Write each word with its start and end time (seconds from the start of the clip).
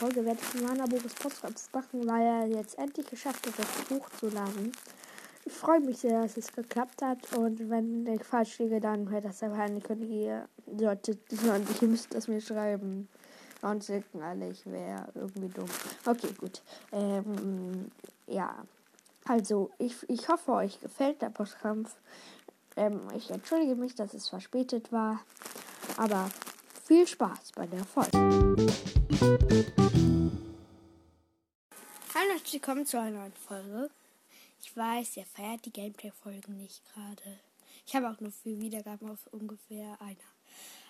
Folge 0.00 0.24
werde 0.24 0.40
ich 0.40 0.62
Mana 0.62 0.86
Boris 0.86 1.12
Podcast 1.12 1.74
machen, 1.74 2.08
weil 2.08 2.22
er 2.22 2.46
jetzt 2.46 2.78
endlich 2.78 3.06
geschafft 3.06 3.46
hat, 3.46 3.52
das 3.58 3.90
hochzuladen. 3.90 4.72
Ich 5.44 5.52
freue 5.52 5.80
mich 5.80 5.98
sehr, 5.98 6.22
dass 6.22 6.38
es 6.38 6.50
geklappt 6.50 7.02
hat 7.02 7.18
und 7.36 7.68
wenn 7.68 8.06
ich 8.06 8.24
falsch 8.24 8.60
liege, 8.60 8.80
dann 8.80 9.10
hört 9.10 9.26
das 9.26 9.42
einfach 9.42 9.58
an. 9.58 9.82
Könnt 9.82 10.04
ihr 10.04 10.48
solltet 10.78 11.18
und 11.30 11.82
ihr 11.82 11.88
müsst 11.88 12.14
das 12.14 12.28
mir 12.28 12.40
schreiben. 12.40 13.08
Und 13.60 13.86
denken 13.86 14.22
alle, 14.22 14.48
ich 14.48 14.64
wäre 14.64 15.06
irgendwie 15.14 15.48
dumm. 15.48 15.68
Okay, 16.06 16.32
gut. 16.38 16.62
Ähm, 16.92 17.90
ja. 18.26 18.54
Also, 19.26 19.70
ich, 19.76 19.96
ich 20.08 20.30
hoffe, 20.30 20.52
euch 20.52 20.80
gefällt 20.80 21.20
der 21.20 21.28
Postkampf. 21.28 21.94
Ähm, 22.76 23.02
ich 23.14 23.30
entschuldige 23.30 23.74
mich, 23.74 23.96
dass 23.96 24.14
es 24.14 24.30
verspätet 24.30 24.92
war. 24.92 25.20
Aber 25.98 26.30
viel 26.90 27.06
Spaß 27.06 27.52
bei 27.54 27.68
der 27.68 27.84
Folge. 27.84 28.18
Hallo 32.12 32.32
und 32.34 32.52
willkommen 32.52 32.84
zu 32.84 32.98
einer 32.98 33.20
neuen 33.20 33.32
Folge. 33.32 33.90
Ich 34.60 34.76
weiß, 34.76 35.16
ihr 35.18 35.24
feiert 35.24 35.64
die 35.64 35.72
Gameplay-Folgen 35.72 36.56
nicht 36.56 36.82
gerade. 36.92 37.38
Ich 37.86 37.94
habe 37.94 38.10
auch 38.10 38.18
nur 38.18 38.32
vier 38.32 38.58
Wiedergaben 38.58 39.08
auf 39.08 39.28
ungefähr 39.28 40.02
einer. 40.02 40.16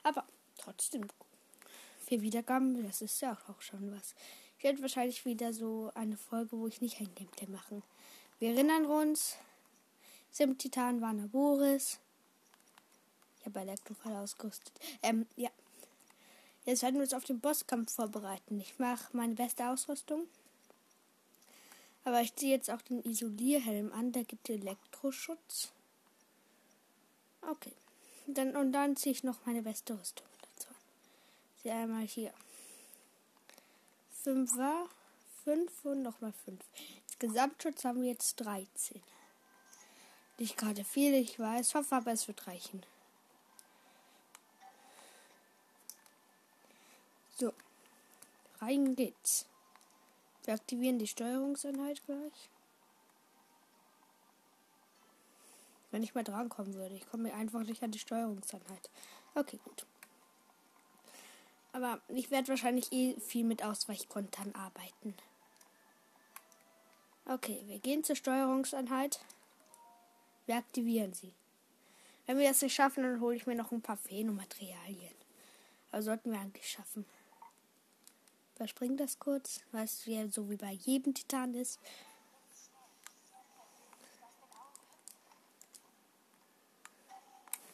Aber 0.02 0.24
trotzdem, 0.56 1.06
vier 2.06 2.22
Wiedergaben, 2.22 2.82
das 2.82 3.02
ist 3.02 3.20
ja 3.20 3.36
auch 3.48 3.60
schon 3.60 3.94
was. 3.94 4.14
Ich 4.56 4.64
werde 4.64 4.80
wahrscheinlich 4.80 5.26
wieder 5.26 5.52
so 5.52 5.92
eine 5.94 6.16
Folge, 6.16 6.52
wo 6.52 6.66
ich 6.66 6.80
nicht 6.80 6.98
ein 6.98 7.14
Gameplay 7.14 7.46
mache. 7.48 7.82
Wir 8.38 8.54
erinnern 8.54 8.86
uns, 8.86 9.36
Sim 10.30 10.56
Titan 10.56 11.02
war 11.02 11.12
Boris. 11.12 12.00
Ich 13.40 13.44
habe 13.44 13.60
Elektrofall 13.60 14.16
ausgerüstet. 14.16 14.72
Ähm, 15.02 15.26
ja. 15.36 15.50
Jetzt 16.70 16.82
werden 16.84 16.94
wir 16.94 17.02
uns 17.02 17.14
auf 17.14 17.24
den 17.24 17.40
Bosskampf 17.40 17.92
vorbereiten. 17.92 18.60
Ich 18.60 18.78
mache 18.78 19.16
meine 19.16 19.34
beste 19.34 19.68
Ausrüstung. 19.68 20.28
Aber 22.04 22.20
ich 22.20 22.36
ziehe 22.36 22.52
jetzt 22.54 22.70
auch 22.70 22.80
den 22.80 23.02
Isolierhelm 23.02 23.92
an. 23.92 24.12
Der 24.12 24.22
gibt 24.22 24.48
Elektroschutz. 24.48 25.72
Okay. 27.42 27.72
Dann, 28.28 28.54
und 28.54 28.70
dann 28.70 28.94
ziehe 28.94 29.12
ich 29.12 29.24
noch 29.24 29.44
meine 29.46 29.62
beste 29.62 29.98
Rüstung 29.98 30.28
dazu 30.42 30.68
an. 30.68 30.76
Sie 31.64 31.70
einmal 31.72 32.06
hier. 32.06 32.32
Fünfer, 34.22 34.88
fünf 35.42 35.84
und 35.84 36.02
nochmal 36.02 36.32
fünf. 36.44 36.62
Gesamtschutz 37.18 37.84
haben 37.84 38.02
wir 38.02 38.10
jetzt 38.10 38.36
13. 38.36 39.02
Nicht 40.38 40.56
gerade 40.56 40.84
viel, 40.84 41.14
ich 41.14 41.36
weiß. 41.36 41.74
Hoffe 41.74 41.96
aber, 41.96 42.12
es 42.12 42.28
wird 42.28 42.46
reichen. 42.46 42.84
So, 47.40 47.54
rein 48.60 48.94
geht's. 48.96 49.46
Wir 50.44 50.52
aktivieren 50.52 50.98
die 50.98 51.06
Steuerungseinheit 51.06 52.04
gleich. 52.04 52.50
Wenn 55.90 56.02
ich 56.02 56.14
mal 56.14 56.22
drankommen 56.22 56.74
würde. 56.74 56.96
Ich 56.96 57.08
komme 57.08 57.24
mir 57.24 57.34
einfach 57.34 57.62
nicht 57.62 57.82
an 57.82 57.92
die 57.92 57.98
Steuerungseinheit. 57.98 58.90
Okay, 59.34 59.58
gut. 59.64 59.86
Aber 61.72 62.02
ich 62.08 62.30
werde 62.30 62.48
wahrscheinlich 62.48 62.92
eh 62.92 63.18
viel 63.20 63.44
mit 63.44 63.64
Ausweichkontern 63.64 64.54
arbeiten. 64.54 65.14
Okay, 67.24 67.62
wir 67.66 67.78
gehen 67.78 68.04
zur 68.04 68.16
Steuerungseinheit. 68.16 69.20
Wir 70.44 70.56
aktivieren 70.56 71.14
sie. 71.14 71.32
Wenn 72.26 72.36
wir 72.36 72.48
das 72.48 72.60
nicht 72.60 72.74
schaffen, 72.74 73.02
dann 73.02 73.20
hole 73.20 73.36
ich 73.36 73.46
mir 73.46 73.54
noch 73.54 73.72
ein 73.72 73.80
paar 73.80 73.96
Phänomaterialien. 73.96 75.14
Aber 75.90 76.02
sollten 76.02 76.32
wir 76.32 76.38
eigentlich 76.38 76.68
schaffen 76.68 77.06
überspringe 78.60 78.96
das 78.96 79.18
kurz, 79.18 79.62
weil 79.72 79.84
es 79.84 80.04
ja 80.04 80.28
so 80.28 80.50
wie 80.50 80.56
bei 80.56 80.72
jedem 80.72 81.14
Titan 81.14 81.54
ist. 81.54 81.80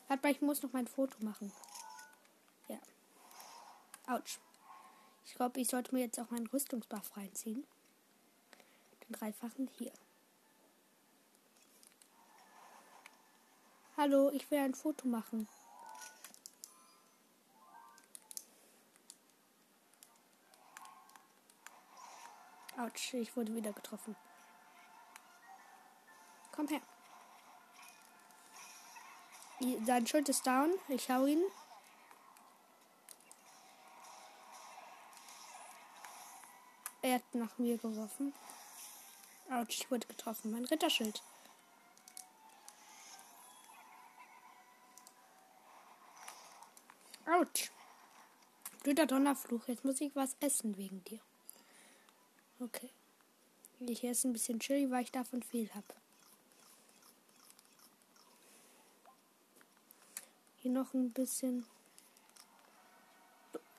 Warte 0.07 0.23
mal, 0.23 0.33
ich 0.33 0.41
muss 0.41 0.63
noch 0.63 0.73
mein 0.73 0.87
Foto 0.87 1.17
machen. 1.25 1.51
Ja. 2.69 2.79
Autsch. 4.07 4.39
Ich 5.25 5.35
glaube, 5.35 5.61
ich 5.61 5.67
sollte 5.67 5.93
mir 5.93 6.03
jetzt 6.03 6.21
auch 6.21 6.31
meinen 6.31 6.47
Rüstungsbuff 6.47 7.17
reinziehen. 7.17 7.67
Den 9.03 9.13
dreifachen 9.13 9.69
hier. 9.77 9.93
Hallo, 13.97 14.31
ich 14.31 14.49
will 14.53 14.61
ein 14.61 14.75
Foto 14.75 15.09
machen. 15.09 15.49
Autsch, 22.87 23.15
ich 23.15 23.37
wurde 23.37 23.53
wieder 23.55 23.73
getroffen. 23.73 24.15
Komm 26.53 26.69
her. 26.69 26.81
Sein 29.85 30.07
Schild 30.07 30.29
ist 30.29 30.47
down. 30.47 30.73
Ich 30.89 31.11
hau 31.11 31.27
ihn. 31.27 31.43
Er 37.03 37.17
hat 37.17 37.35
nach 37.35 37.59
mir 37.59 37.77
geworfen. 37.77 38.33
Autsch, 39.51 39.81
ich 39.81 39.91
wurde 39.91 40.07
getroffen. 40.07 40.53
Mein 40.53 40.65
Ritterschild. 40.65 41.23
Autsch. 47.27 47.73
Blöder 48.85 49.07
Donnerfluch. 49.07 49.67
Jetzt 49.67 49.85
muss 49.85 50.01
ich 50.01 50.15
was 50.15 50.37
essen 50.41 50.77
wegen 50.77 51.03
dir. 51.05 51.21
Okay. 52.59 52.91
Ich 53.81 54.03
esse 54.05 54.29
ein 54.29 54.33
bisschen 54.33 54.59
Chili, 54.59 54.91
weil 54.91 55.03
ich 55.03 55.13
davon 55.13 55.43
viel 55.43 55.73
habe. 55.75 55.95
Hier 60.57 60.71
noch 60.71 60.95
ein 60.95 61.13
bisschen 61.13 61.67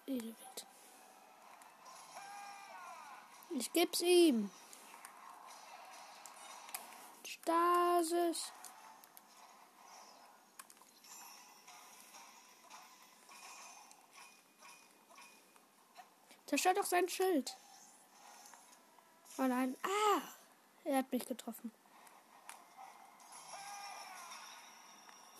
Edelwild. 0.05 0.67
Ich 3.57 3.73
geb's 3.73 4.01
ihm. 4.01 4.51
Stasis. 7.25 8.51
Zerstört 16.45 16.77
doch 16.77 16.85
sein 16.85 17.09
Schild. 17.09 17.57
Oh 19.39 19.45
nein. 19.45 19.75
Ah! 19.83 20.21
Er 20.83 20.97
hat 20.97 21.11
mich 21.11 21.25
getroffen. 21.27 21.71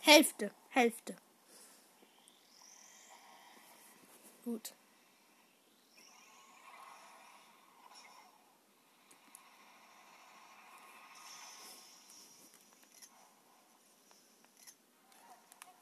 Hälfte. 0.02 0.52
Hälfte. 0.70 1.16
Gut. 4.46 4.74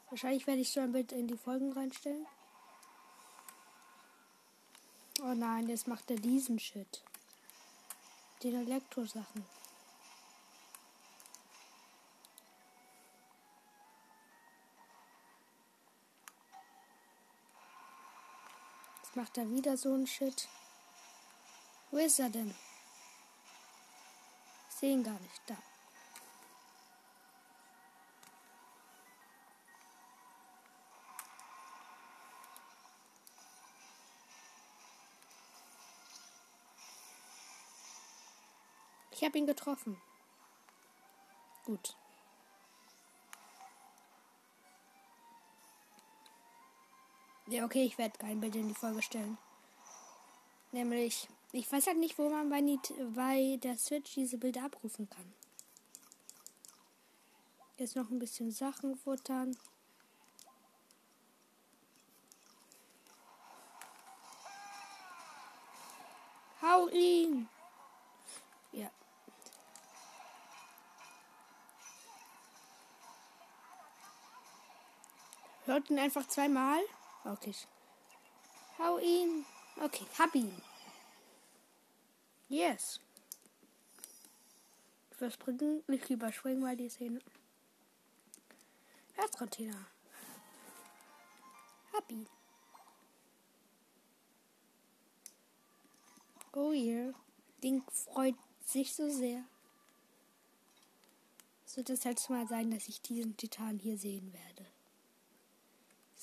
Wahrscheinlich 0.08 0.46
werde 0.46 0.60
ich 0.60 0.70
so 0.70 0.80
ein 0.80 0.92
Bild 0.92 1.12
in 1.12 1.26
die 1.26 1.36
Folgen 1.36 1.72
reinstellen. 1.72 2.26
Oh 5.20 5.34
nein, 5.34 5.68
jetzt 5.68 5.86
macht 5.86 6.10
er 6.10 6.16
diesen 6.16 6.58
Shit 6.58 7.02
den 8.42 8.54
Elektrosachen. 8.66 9.44
Jetzt 19.02 19.16
macht 19.16 19.38
er 19.38 19.50
wieder 19.50 19.76
so 19.76 19.94
ein 19.94 20.06
Shit. 20.06 20.48
Wo 21.90 21.98
ist 21.98 22.18
er 22.18 22.28
denn? 22.28 22.54
Ich 24.68 24.76
sehe 24.76 24.92
ihn 24.92 25.02
gar 25.04 25.18
nicht. 25.18 25.42
Da. 25.46 25.56
Ich 39.16 39.24
habe 39.24 39.38
ihn 39.38 39.46
getroffen. 39.46 39.96
Gut. 41.64 41.96
Ja, 47.46 47.64
okay, 47.64 47.84
ich 47.84 47.96
werde 47.96 48.18
kein 48.18 48.40
Bild 48.40 48.56
in 48.56 48.68
die 48.68 48.74
Folge 48.74 49.00
stellen. 49.00 49.38
Nämlich, 50.70 51.28
ich 51.52 51.72
weiß 51.72 51.86
halt 51.86 51.96
nicht, 51.96 52.18
wo 52.18 52.28
man 52.28 52.50
bei, 52.50 52.60
bei 53.14 53.56
der 53.62 53.78
Switch 53.78 54.12
diese 54.12 54.36
Bilder 54.36 54.64
abrufen 54.64 55.08
kann. 55.08 55.32
Jetzt 57.78 57.96
noch 57.96 58.10
ein 58.10 58.18
bisschen 58.18 58.50
Sachen 58.50 58.96
futtern. 58.96 59.56
Hau 66.60 66.88
ihn! 66.88 67.48
Hört 75.66 75.90
ihn 75.90 75.98
einfach 75.98 76.26
zweimal? 76.28 76.80
Okay. 77.24 77.52
Hau 78.78 78.98
ihn. 78.98 79.44
Okay, 79.82 80.06
hab 80.16 80.32
ihn. 80.34 80.62
Yes. 82.48 83.00
Ich 85.10 85.16
überspringen, 85.16 85.82
nicht 85.88 86.08
überspringen 86.08 86.60
mal 86.60 86.76
die 86.76 86.88
Szene. 86.88 87.20
Herzcontainer. 89.14 89.86
Hab 91.92 92.10
ihn. 92.12 92.28
Oh 96.52 96.70
yeah. 96.70 97.12
Ding 97.62 97.82
freut 97.90 98.36
sich 98.64 98.94
so 98.94 99.10
sehr. 99.10 99.42
Es 101.66 101.76
wird 101.76 101.88
das 101.88 102.04
letzte 102.04 102.32
Mal 102.32 102.46
sein, 102.46 102.70
dass 102.70 102.86
ich 102.86 103.02
diesen 103.02 103.36
Titan 103.36 103.80
hier 103.80 103.98
sehen 103.98 104.32
werde. 104.32 104.75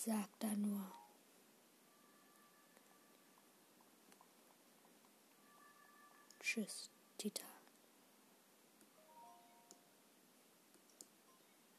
Sagt 0.06 0.44
er 0.44 0.58
nur. 0.58 0.92
Tschüss, 6.42 6.90
Titan. 7.18 7.46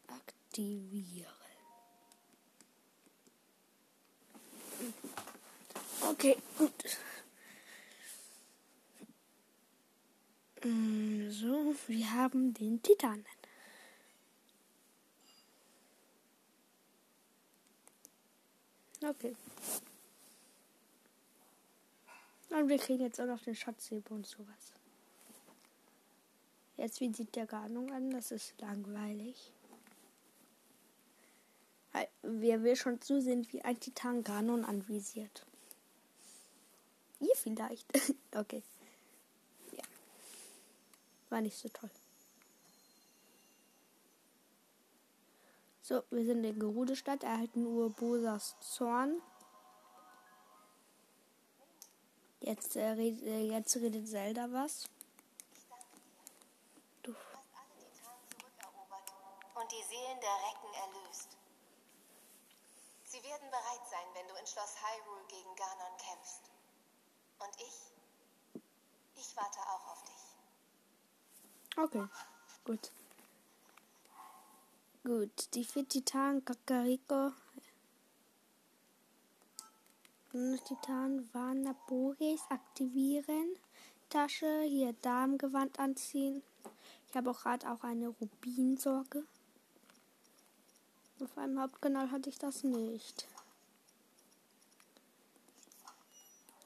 Aktivieren. 0.06 1.35
Okay, 6.00 6.38
gut. 6.56 6.73
Mm, 10.65 11.29
so, 11.31 11.75
wir 11.88 12.11
haben 12.11 12.55
den 12.55 12.81
Titanen. 12.81 13.33
Okay. 19.09 19.37
Und 22.51 22.69
wir 22.69 22.79
kriegen 22.79 23.03
jetzt 23.03 23.21
auch 23.21 23.27
noch 23.27 23.43
den 23.43 23.55
Schatzheber 23.55 24.12
und 24.12 24.27
sowas. 24.27 24.73
Jetzt, 26.77 27.01
wie 27.01 27.12
sieht 27.12 27.35
der 27.35 27.47
Garnung 27.47 27.93
an? 27.93 28.11
Das 28.11 28.31
ist 28.31 28.55
langweilig. 28.61 29.53
Wer 32.23 32.62
will 32.62 32.75
schon 32.75 33.01
zusehen, 33.01 33.47
wie 33.53 33.62
ein 33.62 33.79
Titan 33.79 34.25
Ganon 34.25 34.65
anvisiert? 34.65 35.47
Ihr 37.21 37.35
vielleicht. 37.37 37.87
okay. 38.35 38.62
Ja. 39.73 39.85
War 41.31 41.41
nicht 41.41 41.56
so 41.56 41.69
toll. 41.69 41.91
So, 45.86 46.02
wir 46.08 46.25
sind 46.25 46.42
in 46.44 46.58
Gerude-Stadt, 46.58 47.25
erhalten 47.25 47.66
Urbosas 47.66 48.56
Zorn. 48.60 49.20
Jetzt, 52.40 52.76
äh, 52.76 52.92
red, 52.92 53.20
äh, 53.20 53.50
jetzt 53.50 53.76
redet 53.76 54.08
Zelda 54.08 54.50
was. 54.50 54.88
Du. 57.02 57.10
Und 57.10 57.19
die 59.72 59.82
Seelen 59.82 60.19
der 60.22 60.36
Recken 60.48 60.72
erlöst. 60.72 61.36
Sie 63.04 63.22
werden 63.22 63.50
bereit 63.50 63.86
sein, 63.90 64.06
wenn 64.14 64.26
du 64.26 64.36
in 64.36 64.46
Schloss 64.46 64.76
Hyrule 64.81 65.26
gegen 65.28 65.54
Ganon 65.54 65.98
kämpfst. 65.98 66.50
Und 67.40 67.60
ich? 67.60 67.92
Ich 69.16 69.36
warte 69.36 69.60
auch 69.60 69.86
auf 69.92 70.02
dich. 70.04 70.34
Okay, 71.76 72.08
gut. 72.64 72.90
Gut, 75.06 75.53
die 75.53 75.65
vier 75.65 75.87
Titanen, 75.87 76.43
Kakariko, 76.47 77.33
Titan, 80.33 81.29
Vanaboris 81.35 82.41
aktivieren. 82.49 83.55
Tasche, 84.09 84.62
hier 84.62 84.95
Darmgewand 85.03 85.79
anziehen. 85.79 86.43
Ich 87.06 87.15
habe 87.15 87.31
auch 87.31 87.43
gerade 87.43 87.71
auch 87.71 87.85
eine 87.85 88.09
Rubinsorge. 88.09 89.25
Auf 91.21 91.37
einem 91.37 91.61
Hauptkanal 91.61 92.11
hatte 92.11 92.31
ich 92.31 92.39
das 92.39 92.65
nicht. 92.65 93.29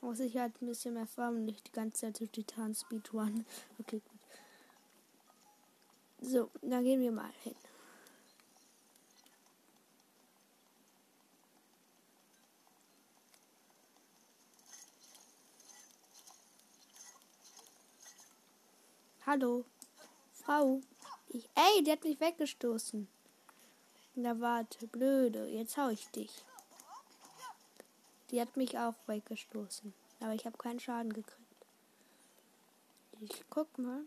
Muss 0.01 0.21
ich 0.21 0.37
halt 0.37 0.63
ein 0.63 0.67
bisschen 0.69 0.95
mehr 0.95 1.09
Farben, 1.09 1.45
nicht 1.45 1.67
die 1.67 1.73
ganze 1.73 2.03
Zeit 2.03 2.17
zu 2.19 2.29
Titan 2.29 2.73
Speed 2.73 3.13
One. 3.13 3.45
Okay, 3.81 4.01
gut. 4.01 4.21
So, 6.21 6.51
dann 6.63 6.85
gehen 6.85 7.01
wir 7.01 7.11
mal 7.11 7.33
hin. 7.43 7.57
Hallo. 19.29 19.67
Frau. 20.33 20.81
Ich, 21.29 21.51
ey, 21.55 21.85
die 21.85 21.93
hat 21.93 22.03
mich 22.03 22.19
weggestoßen. 22.19 23.07
Na 24.15 24.41
warte, 24.41 24.87
blöde. 24.87 25.47
Jetzt 25.49 25.77
hau 25.77 25.91
ich 25.91 26.09
dich. 26.13 26.33
Die 28.31 28.41
hat 28.41 28.57
mich 28.57 28.79
auch 28.79 28.95
weggestoßen. 29.07 29.93
Aber 30.21 30.33
ich 30.33 30.47
habe 30.47 30.57
keinen 30.57 30.81
Schaden 30.81 31.13
gekriegt. 31.13 31.67
Ich 33.21 33.45
guck 33.51 33.77
mal. 33.77 34.01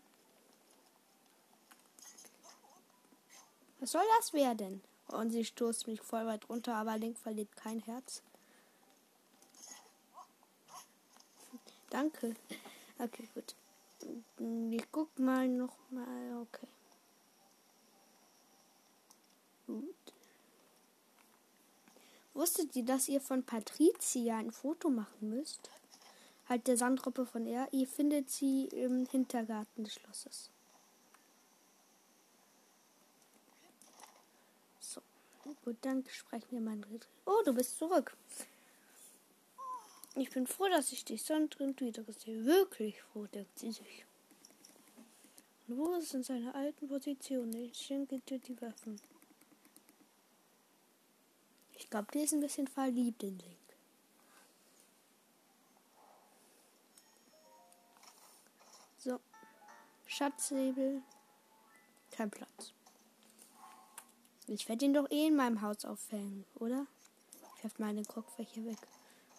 Was 3.79 3.91
soll 3.91 4.06
das 4.18 4.33
werden? 4.33 4.81
Und 5.09 5.29
sie 5.29 5.45
stoßt 5.45 5.85
mich 5.85 6.01
voll 6.01 6.25
weit 6.25 6.50
runter, 6.50 6.73
aber 6.73 6.97
Link 6.97 7.19
verliert 7.19 7.56
kein 7.56 7.77
Herz. 7.81 8.23
Danke. 11.91 12.35
Okay, 12.97 13.29
gut. 13.35 13.53
Ich 14.71 14.92
guck 14.92 15.18
mal 15.19 15.48
noch 15.48 15.77
mal. 15.89 16.42
Okay. 16.42 16.68
Gut. 19.68 20.13
Wusstet 22.33 22.75
ihr, 22.75 22.85
dass 22.85 23.09
ihr 23.09 23.21
von 23.21 23.44
Patricia 23.44 24.37
ein 24.37 24.52
Foto 24.52 24.90
machen 24.90 25.30
müsst? 25.30 25.69
Halt 26.47 26.68
der 26.68 26.78
Sandruppe 26.78 27.25
von 27.25 27.45
ihr. 27.45 27.68
Ihr 27.71 27.87
findet 27.87 28.30
sie 28.30 28.66
im 28.68 29.06
Hintergarten 29.06 29.83
des 29.83 29.94
Schlosses. 29.94 30.49
So. 34.80 35.02
Gut, 35.64 35.78
dann 35.81 36.04
sprechen 36.09 36.52
wir 36.52 36.61
mal. 36.61 36.81
Oh, 37.25 37.42
du 37.45 37.54
bist 37.54 37.78
zurück. 37.78 38.16
Ich 40.15 40.30
bin 40.30 40.45
froh, 40.45 40.68
dass 40.68 40.91
ich 40.91 41.06
dich 41.06 41.23
sonst 41.23 41.59
wieder 41.59 42.03
sehe. 42.11 42.45
Wirklich 42.45 43.01
froh, 43.01 43.27
denkt 43.27 43.57
sie 43.57 43.71
sich. 43.71 44.06
Und 45.68 45.77
wo 45.77 45.94
ist 45.95 46.13
in 46.13 46.23
seiner 46.23 46.53
alten 46.53 46.87
Position? 46.87 47.53
Ich 47.53 47.77
schenke 47.77 48.19
dir 48.19 48.39
die 48.39 48.61
Waffen. 48.61 48.99
Ich 51.73 51.89
glaube, 51.89 52.07
die 52.13 52.19
ist 52.19 52.33
ein 52.33 52.41
bisschen 52.41 52.68
verliebt 52.68 53.23
in 53.23 53.39
Link. 53.39 53.57
So. 58.97 59.19
Schatzsäbel. 60.06 61.01
Kein 62.11 62.30
Platz. 62.30 62.73
Ich 64.47 64.68
werde 64.68 64.85
ihn 64.85 64.94
doch 64.94 65.09
eh 65.09 65.27
in 65.27 65.37
meinem 65.37 65.61
Haus 65.61 65.85
aufhängen, 65.85 66.45
oder? 66.56 66.85
Ich 67.56 67.63
werfe 67.63 67.81
meine 67.81 68.03
Kopffächer 68.03 68.65
weg. 68.65 68.77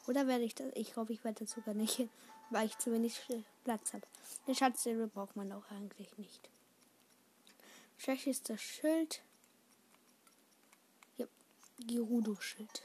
Oder 0.07 0.27
werde 0.27 0.45
ich 0.45 0.55
das? 0.55 0.67
Ich 0.75 0.97
hoffe, 0.97 1.13
ich 1.13 1.23
werde 1.25 1.45
das 1.45 1.55
sogar 1.55 1.75
nicht, 1.75 2.09
weil 2.51 2.67
ich 2.67 2.79
zu 2.79 2.93
wenig 2.93 3.21
Platz 3.65 3.93
habe. 3.93 4.07
Den 4.47 4.55
Schatzsäbel 4.55 5.07
braucht 5.07 5.37
man 5.37 5.53
auch 5.53 5.71
eigentlich 5.71 6.17
nicht. 6.19 6.49
Schwächstes 7.99 8.61
Schild. 8.61 9.23
Ja, 11.17 11.27
Gerudo-Schild. 11.87 12.83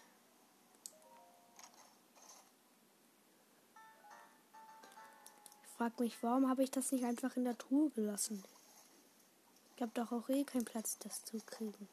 Ich 5.63 5.69
frage 5.77 6.03
mich, 6.03 6.21
warum 6.21 6.49
habe 6.49 6.63
ich 6.63 6.71
das 6.71 6.91
nicht 6.91 7.03
einfach 7.03 7.35
in 7.35 7.45
der 7.45 7.57
Truhe 7.57 7.89
gelassen? 7.91 8.43
Ich 9.75 9.81
habe 9.81 9.91
doch 9.93 10.11
auch 10.11 10.27
eh 10.29 10.43
keinen 10.43 10.65
Platz, 10.65 10.97
das 10.99 11.23
zu 11.23 11.39
kriegen. 11.39 11.87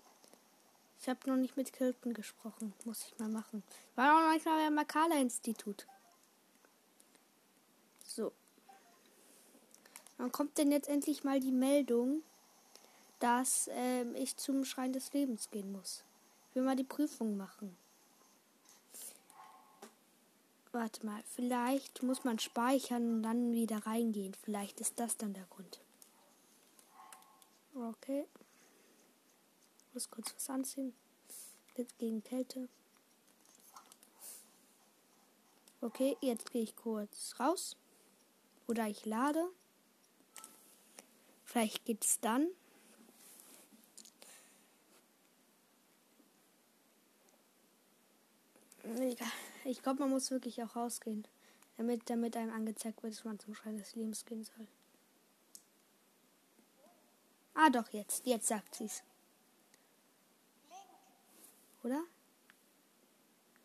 Ich 1.05 1.11
habe 1.11 1.29
noch 1.29 1.37
nicht 1.37 1.55
mit 1.59 1.71
Kilton 1.71 2.15
gesprochen. 2.15 2.73
Muss 2.87 3.05
ich 3.05 3.19
mal 3.19 3.29
machen. 3.29 3.63
War 3.95 4.17
auch 4.17 4.27
manchmal 4.27 4.65
beim 4.65 4.75
Makala-Institut. 4.75 5.87
So. 8.03 8.33
Wann 10.17 10.33
kommt 10.33 10.57
denn 10.57 10.73
jetzt 10.73 10.89
endlich 10.89 11.23
mal 11.23 11.41
die 11.41 11.53
Meldung, 11.53 12.23
dass 13.21 13.69
ähm, 13.73 14.15
ich 14.15 14.39
zum 14.39 14.65
Schrein 14.65 14.95
des 14.95 15.13
Lebens 15.13 15.51
gehen 15.51 15.73
muss? 15.73 16.05
Ich 16.49 16.57
will 16.57 16.63
mal 16.63 16.75
die 16.75 16.85
Prüfung 16.85 17.37
machen. 17.37 17.77
Warte 20.73 21.05
mal, 21.05 21.23
vielleicht 21.37 22.03
muss 22.03 22.25
man 22.25 22.39
speichern 22.39 23.17
und 23.17 23.23
dann 23.25 23.53
wieder 23.53 23.85
reingehen. 23.85 24.33
Vielleicht 24.43 24.81
ist 24.81 24.99
das 24.99 25.19
dann 25.19 25.35
der 25.35 25.45
Grund. 25.51 25.81
Okay. 27.75 28.25
Muss 29.95 30.11
kurz 30.11 30.35
was 30.35 30.51
anziehen. 30.51 30.93
Jetzt 31.77 31.97
gegen 31.99 32.23
Kälte. 32.23 32.69
Okay, 35.81 36.17
jetzt 36.21 36.51
gehe 36.51 36.63
ich 36.63 36.75
kurz 36.75 37.39
raus. 37.39 37.77
Oder 38.67 38.89
ich 38.89 39.07
lade. 39.07 39.49
Vielleicht 41.45 41.85
geht's 41.85 42.19
dann. 42.21 42.49
Egal. 48.83 49.29
Ich 49.65 49.81
glaube, 49.81 50.01
man 50.01 50.11
muss 50.11 50.31
wirklich 50.31 50.63
auch 50.63 50.75
rausgehen, 50.75 51.27
damit, 51.77 52.11
damit 52.11 52.37
einem 52.37 52.53
angezeigt 52.53 53.03
wird, 53.03 53.15
dass 53.15 53.25
man 53.25 53.39
zum 53.39 53.55
Schein 53.55 53.77
des 53.77 53.95
Lebens 53.95 54.25
gehen 54.25 54.45
soll. 54.45 54.67
Ah, 57.55 57.71
doch, 57.71 57.89
jetzt. 57.91 58.27
Jetzt 58.27 58.49
sagt 58.49 58.75
sie's. 58.75 59.05
Oder? 61.85 62.03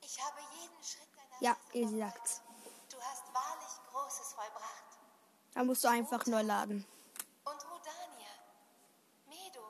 Ich 0.01 0.21
habe 0.21 0.41
jeden 0.59 0.83
Schritt 0.83 1.07
deiner 1.15 1.41
Ja, 1.41 1.55
ihr 1.71 1.88
sagt's. 1.88 2.41
Du 2.89 2.97
hast 3.01 3.23
wahrlich 3.33 3.73
Großes 3.89 4.33
vollbracht. 4.33 4.99
Da 5.53 5.63
musst 5.63 5.85
du 5.85 5.88
einfach 5.88 6.25
nur 6.25 6.43
laden. 6.43 6.85
Und 7.45 7.71
Rodania, 7.71 8.33
Medo 9.25 9.63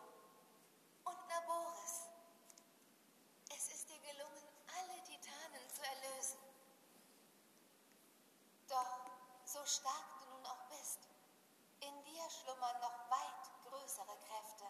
und 1.05 1.27
Naboris. 1.29 2.09
Es 3.55 3.67
ist 3.69 3.87
dir 3.87 3.99
gelungen, 3.99 4.43
alle 4.75 5.03
Titanen 5.03 5.69
zu 5.71 5.83
erlösen. 5.83 6.39
Doch, 8.67 9.11
so 9.45 9.63
stark 9.63 10.05
du 10.21 10.25
nun 10.25 10.45
auch 10.47 10.65
bist, 10.69 11.07
in 11.81 12.03
dir 12.03 12.23
schlummern 12.31 12.81
noch 12.81 13.11
weit 13.11 13.69
größere 13.69 14.17
Kräfte. 14.25 14.65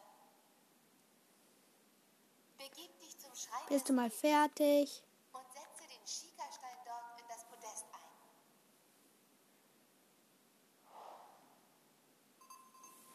Begib 2.57 2.99
dich 2.99 3.17
zum 3.17 3.28
Schrein 3.28 3.28
Bist 3.69 3.89
du 3.89 3.93
mal 3.93 4.09
fertig? 4.09 5.03
und 5.33 5.45
setze 5.53 5.87
den 5.87 6.05
Schikastein 6.05 6.77
dort 6.85 7.19
in 7.19 7.27
das 7.27 7.45
Podest 7.45 7.85
ein. 7.93 7.99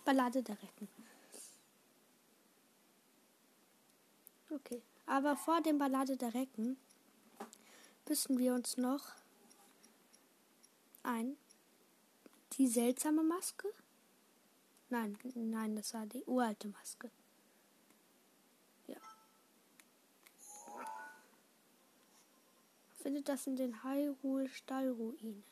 Ballade 0.05 0.43
der 0.43 0.63
Recken. 0.63 0.89
Okay, 4.51 4.83
aber 5.07 5.37
vor 5.37 5.61
dem 5.61 5.79
Ballade 5.79 6.17
der 6.17 6.33
Recken 6.35 6.77
müssen 8.09 8.39
wir 8.39 8.55
uns 8.55 8.77
noch 8.77 9.03
ein 11.03 11.37
die 12.53 12.69
seltsame 12.69 13.25
Maske. 13.25 13.69
Nein, 14.91 15.19
nein, 15.35 15.75
das 15.75 15.93
war 15.93 16.07
die 16.07 16.23
uralte 16.25 16.69
Maske. 16.69 17.11
Findet 23.05 23.29
das 23.29 23.47
in 23.47 23.55
den 23.55 23.85
Hyrule 23.85 24.49
Stallruinen. 24.49 25.45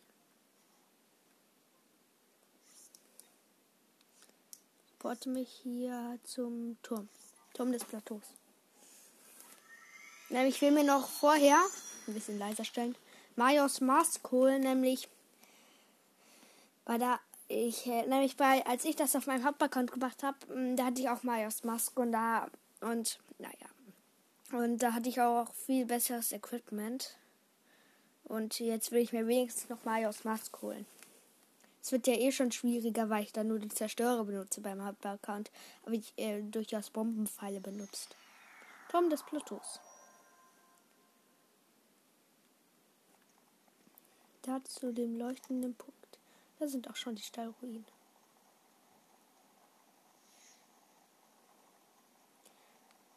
Porte 4.99 5.29
mich 5.29 5.51
hier 5.63 6.19
zum 6.25 6.79
Turm. 6.83 7.11
Turm 7.53 7.71
des 7.71 7.85
Plateaus. 7.85 8.23
Nämlich 10.31 10.63
will 10.63 10.71
mir 10.71 10.83
noch 10.83 11.07
vorher, 11.07 11.63
ein 12.07 12.15
bisschen 12.15 12.39
leiser 12.39 12.65
stellen, 12.65 12.97
Marios 13.37 13.83
Mask 13.83 14.31
holen, 14.31 14.63
nämlich 14.63 15.11
bei 16.87 16.97
der 16.97 17.21
ich, 17.49 17.87
äh, 17.87 18.07
nämlich 18.07 18.39
bei, 18.39 18.65
als 18.65 18.87
ich 18.87 18.97
das 18.97 19.15
auf 19.15 19.27
meinem 19.27 19.45
Hauptaccount 19.45 19.93
gemacht 19.93 20.23
habe, 20.23 20.39
da 20.75 20.87
hatte 20.87 21.03
ich 21.03 21.11
auch 21.11 21.23
Marios 21.23 21.65
Mask 21.65 21.99
und 21.99 22.13
da, 22.13 22.49
und, 22.81 23.19
naja. 23.39 23.69
Und 24.53 24.79
da 24.79 24.95
hatte 24.95 25.11
ich 25.11 25.21
auch 25.21 25.53
viel 25.53 25.85
besseres 25.85 26.33
Equipment. 26.33 27.19
Und 28.33 28.61
jetzt 28.61 28.93
will 28.93 29.03
ich 29.03 29.13
mir 29.13 29.27
wenigstens 29.27 29.69
noch 29.69 29.85
Marios 29.85 30.25
Mask 30.25 30.63
holen. 30.63 30.87
Es 31.83 31.93
wird 31.93 32.07
ja 32.07 32.15
eh 32.15 32.33
schon 32.33 32.51
schwieriger, 32.51 33.11
weil 33.11 33.25
ich 33.25 33.33
dann 33.35 33.49
nur 33.49 33.59
die 33.59 33.69
Zerstörer 33.69 34.25
benutze 34.25 34.63
beim 34.63 34.83
Hauptaccount. 34.83 35.51
Aber 35.85 35.93
ich 35.93 36.15
äh, 36.17 36.41
durchaus 36.41 36.89
Bombenpfeile 36.89 37.61
benutzt. 37.61 38.17
Turm 38.89 39.11
des 39.11 39.23
Plateaus. 39.23 39.81
Da 44.41 44.65
zu 44.65 44.95
dem 44.95 45.19
leuchtenden 45.19 45.75
Punkt. 45.75 46.19
Da 46.59 46.69
sind 46.69 46.89
auch 46.89 46.97
schon 46.97 47.17
die 47.17 47.23
Stallruinen. 47.23 47.85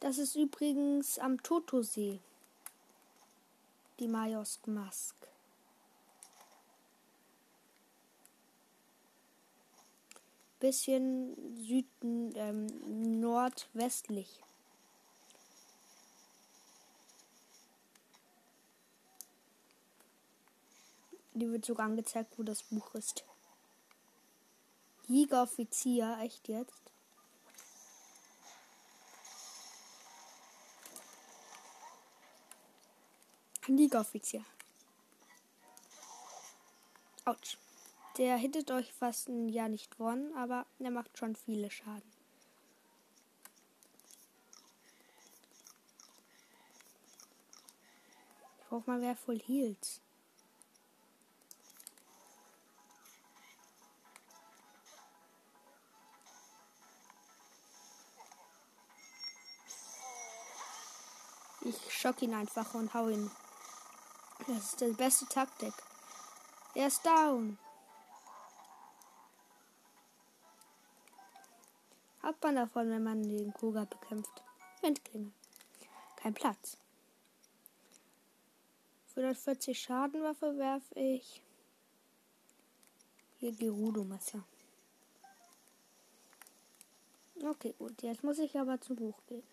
Das 0.02 0.18
ist 0.18 0.36
übrigens 0.36 1.20
am 1.20 1.42
Totosee. 1.42 2.20
Die 4.00 4.10
Majosk 4.10 4.68
Mask. 4.68 5.16
Bisschen 10.60 11.36
Süden, 11.56 12.34
ähm, 12.36 13.22
nordwestlich. 13.22 14.42
Die 21.34 21.50
wird 21.50 21.64
sogar 21.64 21.86
angezeigt, 21.86 22.38
wo 22.38 22.44
das 22.44 22.64
Buch 22.64 22.96
ist. 22.96 23.24
Jägeroffizier, 25.08 26.18
echt 26.22 26.50
jetzt? 26.50 26.95
Liga-Offizier. 33.78 34.46
Autsch. 37.26 37.58
Der 38.18 38.38
hittet 38.38 38.72
euch 38.72 38.94
fast 38.94 39.28
ein 39.28 39.50
Jahr 39.50 39.68
nicht 39.68 40.00
worden, 40.00 40.34
aber 40.38 40.66
er 40.80 40.92
macht 40.92 41.18
schon 41.18 41.36
viele 41.36 41.70
Schaden. 41.70 42.10
Ich 48.60 48.70
brauch 48.70 48.86
mal 48.88 49.02
wer 49.02 49.16
voll 49.16 49.40
Heals. 49.40 50.00
Ich 61.62 61.94
schock 61.94 62.22
ihn 62.22 62.34
einfach 62.34 62.76
und 62.76 62.94
hau 62.94 63.10
ihn. 63.10 63.32
Das 64.48 64.58
ist 64.58 64.82
die 64.82 64.92
beste 64.92 65.26
Taktik. 65.26 65.74
Er 66.76 66.88
ist 66.88 67.04
down. 67.06 67.58
Hat 72.22 72.42
man 72.44 72.56
davon, 72.56 72.90
wenn 72.90 73.04
man 73.04 73.24
den 73.24 73.54
Koga 73.54 73.86
bekämpft. 73.86 74.44
Windklinge. 74.82 75.32
Kein 76.16 76.34
Platz. 76.34 76.78
140 79.16 79.80
Schadenwaffe 79.80 80.58
werfe 80.58 81.00
ich. 81.00 81.42
Hier 83.40 83.52
Gerudo-Messer. 83.54 84.44
Okay, 87.44 87.74
gut. 87.78 88.02
Jetzt 88.02 88.24
muss 88.24 88.40
ich 88.40 88.60
aber 88.60 88.80
zum 88.82 88.96
Buch 88.96 89.18
gehen. 89.28 89.44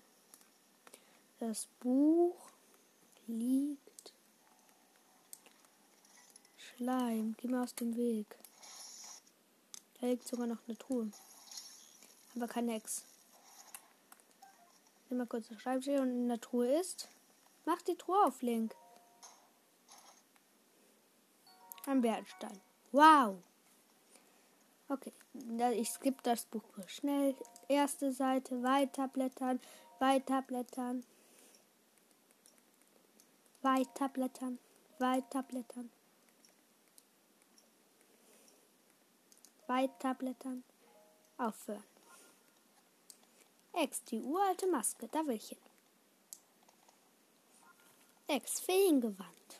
Das 1.39 1.69
Buch 1.81 2.37
liegt. 3.27 3.92
Schleim, 6.77 7.35
geh 7.37 7.49
mir 7.49 7.63
aus 7.63 7.75
dem 7.75 7.97
Weg. 7.97 8.39
Da 10.01 10.07
liegt 10.07 10.27
sogar 10.27 10.47
noch 10.47 10.59
eine 10.67 10.77
Truhe. 10.77 11.11
Aber 12.35 12.49
kein 12.49 12.69
Ex. 12.69 13.05
Nimm 15.09 15.19
mal 15.19 15.27
kurz 15.27 15.49
das 15.49 15.61
Schreibtisch 15.61 16.01
und 16.01 16.11
in 16.11 16.29
der 16.29 16.41
Truhe 16.41 16.81
ist. 16.81 17.09
Mach 17.67 17.83
die 17.83 17.97
Truhe 17.97 18.25
auf, 18.25 18.41
Link. 18.43 18.75
Ein 21.87 22.01
Bernstein. 22.01 22.61
Wow. 22.91 23.37
Okay, 24.89 25.13
ich 25.75 25.91
skippe 25.91 26.23
das 26.23 26.45
Buch 26.47 26.63
schnell. 26.87 27.35
Erste 27.69 28.13
Seite, 28.13 28.63
weiterblättern, 28.63 29.61
weiterblättern. 29.99 31.05
Weiterblättern, 33.63 34.59
weiterblättern. 34.99 35.91
Weiterblättern. 39.67 40.65
Aufhören. 41.39 41.85
Ex, 43.73 44.05
die 44.05 44.21
uralte 44.21 44.67
Maske, 44.67 45.09
da 45.09 45.27
will 45.27 45.37
ich 45.37 45.49
hin. 45.49 45.59
Ex, 48.27 48.61
Feengewand, 48.61 49.59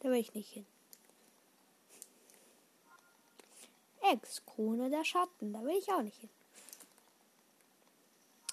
da 0.00 0.10
will 0.10 0.20
ich 0.20 0.34
nicht 0.34 0.52
hin. 0.52 0.66
Ex, 4.02 4.44
Krone 4.44 4.90
der 4.90 5.04
Schatten, 5.04 5.52
da 5.52 5.62
will 5.62 5.76
ich 5.76 5.90
auch 5.90 6.02
nicht 6.02 6.18
hin. 6.18 6.30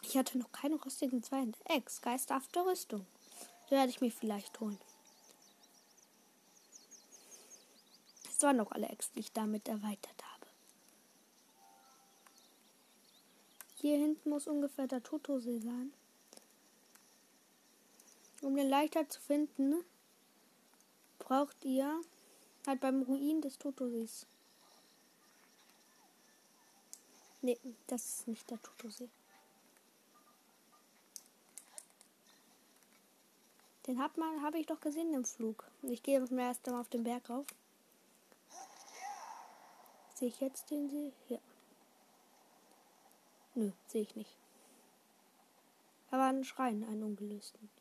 Ich 0.04 0.18
hatte 0.18 0.38
noch 0.38 0.52
keine 0.52 0.76
rostigen 0.76 1.22
Zweihände. 1.22 1.60
Ex, 1.66 2.02
geisterhafte 2.02 2.66
Rüstung, 2.66 3.06
da 3.70 3.78
werde 3.78 3.90
ich 3.90 4.02
mir 4.02 4.12
vielleicht 4.12 4.60
holen. 4.60 4.80
Das 8.24 8.42
waren 8.42 8.58
noch 8.58 8.72
alle 8.72 8.88
Ex, 8.88 9.12
die 9.12 9.20
ich 9.20 9.34
damit 9.34 9.68
erweitert 9.68 10.24
habe. 10.24 10.27
Hier 13.80 13.98
hinten 13.98 14.30
muss 14.30 14.48
ungefähr 14.48 14.88
der 14.88 15.04
Totosee 15.04 15.60
sein. 15.60 15.94
Um 18.42 18.56
den 18.56 18.70
leichter 18.70 19.08
zu 19.08 19.22
finden, 19.22 19.84
braucht 21.20 21.64
ihr 21.64 22.02
halt 22.66 22.80
beim 22.80 23.04
Ruin 23.04 23.42
des 23.42 23.58
Totosees. 23.60 24.26
Ne, 27.42 27.58
das 27.86 28.04
ist 28.04 28.28
nicht 28.28 28.50
der 28.50 28.62
Totosee. 28.62 29.10
Den 33.86 34.00
hat 34.00 34.18
man, 34.18 34.42
habe 34.42 34.58
ich 34.58 34.66
doch 34.66 34.82
gesehen 34.82 35.14
im 35.14 35.24
Flug. 35.24 35.64
Ich 35.84 36.02
gehe 36.02 36.20
ersten 36.20 36.72
Mal 36.72 36.82
auf 36.82 36.90
den 36.90 37.04
Berg 37.04 37.30
rauf. 37.30 37.46
Sehe 40.16 40.30
ich 40.30 40.40
jetzt 40.42 40.72
den 40.72 40.90
See? 40.90 41.14
Ja. 41.30 41.40
Nö, 43.58 43.72
sehe 43.88 44.04
ich 44.04 44.16
nicht. 44.16 44.38
Da 46.12 46.20
war 46.20 46.30
ein 46.30 46.44
Schrein, 46.44 46.84
einen 46.84 47.02
ungelösten. 47.02 47.72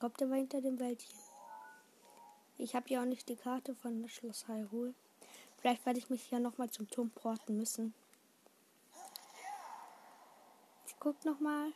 Der 0.00 0.28
war 0.28 0.36
hinter 0.36 0.60
dem 0.60 0.80
Wäldchen. 0.80 1.16
Ich 2.56 2.74
habe 2.74 2.88
ja 2.88 3.00
auch 3.00 3.06
nicht 3.06 3.28
die 3.28 3.36
Karte 3.36 3.76
von 3.76 4.08
Schloss 4.08 4.48
Hyrule. 4.48 4.94
Vielleicht 5.58 5.86
werde 5.86 6.00
ich 6.00 6.10
mich 6.10 6.28
ja 6.32 6.40
nochmal 6.40 6.70
zum 6.70 6.90
Turm 6.90 7.10
porten 7.10 7.56
müssen. 7.56 7.94
Ich 10.88 10.96
guck 10.98 11.24
nochmal. 11.24 11.72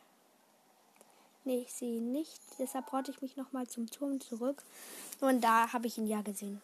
Nee, 1.45 1.61
ich 1.61 1.73
sehe 1.73 1.99
ihn 1.99 2.11
nicht. 2.11 2.41
Deshalb 2.59 2.87
porte 2.87 3.11
ich 3.11 3.21
mich 3.21 3.37
nochmal 3.37 3.67
zum 3.67 3.89
Turm 3.89 4.19
zurück. 4.19 4.61
Und 5.21 5.39
da 5.41 5.71
habe 5.71 5.87
ich 5.87 5.97
ihn 5.97 6.07
ja 6.07 6.21
gesehen. 6.21 6.61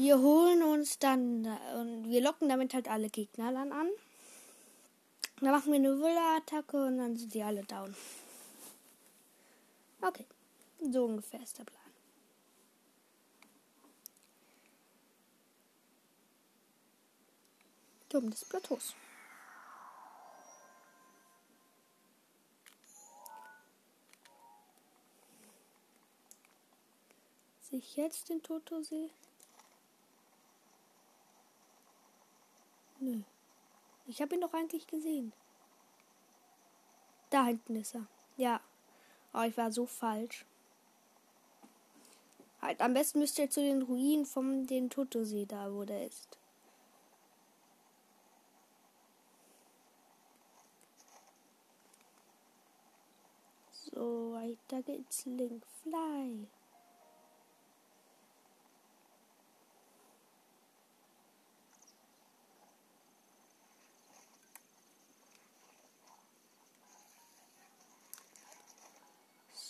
Wir 0.00 0.16
holen 0.20 0.62
uns 0.62 1.00
dann 1.00 1.44
und 1.74 2.08
wir 2.08 2.20
locken 2.20 2.48
damit 2.48 2.72
halt 2.72 2.86
alle 2.86 3.10
Gegner 3.10 3.50
dann 3.50 3.72
an. 3.72 3.88
Dann 5.40 5.50
machen 5.50 5.72
wir 5.72 5.80
eine 5.80 5.98
Wille-Attacke 5.98 6.86
und 6.86 6.98
dann 6.98 7.16
sind 7.16 7.34
die 7.34 7.42
alle 7.42 7.64
down. 7.64 7.96
Okay, 10.00 10.24
so 10.92 11.04
ungefähr 11.04 11.42
ist 11.42 11.58
der 11.58 11.64
Plan. 11.64 11.82
Turm 18.08 18.30
des 18.30 18.44
Plateaus. 18.44 18.94
Sehe 27.62 27.80
ich 27.80 27.96
jetzt 27.96 28.28
den 28.28 28.40
Totosee? 28.44 29.10
Nö. 33.08 33.22
Ich 34.06 34.20
habe 34.20 34.34
ihn 34.34 34.40
doch 34.40 34.54
eigentlich 34.54 34.86
gesehen. 34.86 35.32
Da 37.30 37.44
hinten 37.44 37.76
ist 37.76 37.94
er. 37.94 38.06
Ja. 38.36 38.60
Oh, 39.34 39.42
ich 39.42 39.56
war 39.56 39.70
so 39.70 39.86
falsch. 39.86 40.44
Halt, 42.60 42.80
am 42.80 42.94
besten 42.94 43.20
müsst 43.20 43.38
ihr 43.38 43.50
zu 43.50 43.60
den 43.60 43.82
Ruinen 43.82 44.26
vom 44.26 44.66
den 44.66 44.90
Totosee 44.90 45.46
da, 45.46 45.72
wo 45.72 45.84
der 45.84 46.06
ist. 46.06 46.38
So, 53.70 54.32
weiter 54.32 54.82
geht's. 54.82 55.24
Link 55.26 55.64
Fly. 55.82 56.48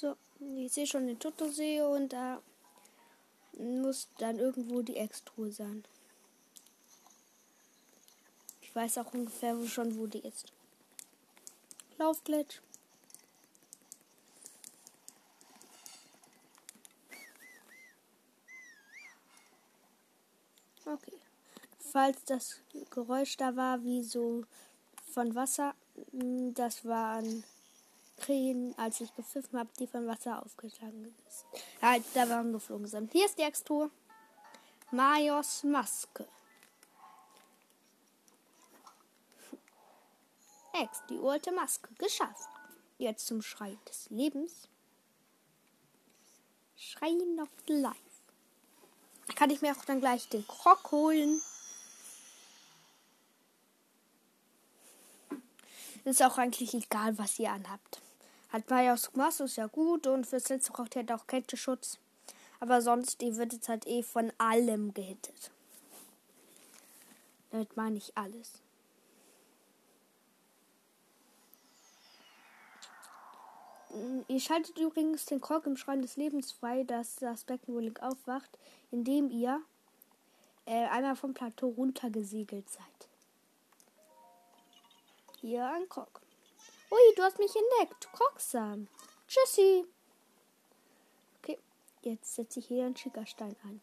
So, 0.00 0.16
ich 0.40 0.72
sehe 0.72 0.86
schon 0.86 1.06
den 1.06 1.18
Totosee 1.18 1.80
und 1.82 2.12
da 2.12 2.42
muss 3.58 4.08
dann 4.18 4.38
irgendwo 4.38 4.82
die 4.82 4.96
Extruhe 4.96 5.50
sein. 5.50 5.84
Ich 8.60 8.74
weiß 8.74 8.98
auch 8.98 9.12
ungefähr 9.12 9.56
schon, 9.66 9.98
wo 9.98 10.06
die 10.06 10.20
ist. 10.20 10.52
Laufglitch. 11.98 12.60
Okay. 20.84 21.18
Falls 21.80 22.24
das 22.24 22.60
Geräusch 22.90 23.36
da 23.36 23.56
war, 23.56 23.82
wie 23.82 24.02
so 24.02 24.44
von 25.12 25.34
Wasser, 25.34 25.74
das 26.12 26.84
waren 26.84 27.44
Krähen, 28.18 28.76
als 28.78 29.00
ich 29.00 29.14
gepfiffen 29.14 29.58
habe, 29.58 29.70
die 29.78 29.86
vom 29.86 30.06
Wasser 30.06 30.44
aufgeschlagen 30.44 31.02
sind. 31.02 31.14
Ja, 31.80 31.96
da 32.14 32.28
waren 32.28 32.52
geflogen 32.52 32.86
sind. 32.86 33.12
Hier 33.12 33.26
ist 33.26 33.38
die 33.38 33.42
Extur. 33.42 33.90
Majos 34.90 35.64
Maske. 35.64 36.26
Ex, 40.72 41.02
die 41.08 41.18
uralte 41.18 41.52
Maske. 41.52 41.88
Geschafft. 41.94 42.48
Jetzt 42.98 43.26
zum 43.26 43.42
Schrei 43.42 43.76
des 43.88 44.10
Lebens. 44.10 44.68
Schrei 46.76 47.10
noch 47.36 47.48
live. 47.66 47.94
Kann 49.34 49.50
ich 49.50 49.60
mir 49.60 49.72
auch 49.72 49.84
dann 49.84 50.00
gleich 50.00 50.28
den 50.28 50.46
Krog 50.46 50.90
holen. 50.90 51.40
Ist 56.04 56.22
auch 56.22 56.38
eigentlich 56.38 56.72
egal, 56.74 57.18
was 57.18 57.38
ihr 57.38 57.50
anhabt. 57.50 58.00
Hat 58.50 58.70
Majos 58.70 59.14
Maske 59.14 59.44
ist 59.44 59.56
ja 59.56 59.66
gut 59.66 60.06
und 60.06 60.26
fürs 60.26 60.48
letzte 60.48 60.72
braucht 60.72 60.96
ihr 60.96 61.00
halt 61.00 61.12
auch 61.12 61.26
Kälteschutz. 61.26 61.98
Aber 62.60 62.82
sonst, 62.82 63.20
die 63.20 63.36
wird 63.36 63.52
jetzt 63.52 63.68
halt 63.68 63.86
eh 63.86 64.02
von 64.02 64.32
allem 64.38 64.94
gehittet. 64.94 65.50
Damit 67.50 67.76
meine 67.76 67.98
ich 67.98 68.16
alles. 68.16 68.62
Ihr 74.28 74.40
schaltet 74.40 74.78
übrigens 74.78 75.24
den 75.24 75.40
Krog 75.40 75.66
im 75.66 75.76
Schrein 75.76 76.02
des 76.02 76.16
Lebens 76.16 76.52
frei, 76.52 76.84
dass 76.84 77.16
das 77.16 77.44
Becken 77.44 77.74
wohl 77.74 77.92
aufwacht, 78.00 78.58
indem 78.90 79.30
ihr 79.30 79.62
äh, 80.66 80.86
einmal 80.88 81.16
vom 81.16 81.32
Plateau 81.32 81.68
runtergesegelt 81.68 82.68
seid. 82.68 83.08
Hier 85.40 85.66
ein 85.70 85.88
Krog. 85.88 86.20
Ui, 86.90 87.14
du 87.16 87.22
hast 87.22 87.38
mich 87.38 87.54
entdeckt. 87.54 88.10
Krogsam. 88.12 88.88
Tschüssi. 89.26 89.84
Okay, 91.38 91.58
jetzt 92.02 92.34
setze 92.34 92.60
ich 92.60 92.66
hier 92.66 92.86
einen 92.86 92.96
Schickerstein 92.96 93.54
ein. 93.64 93.80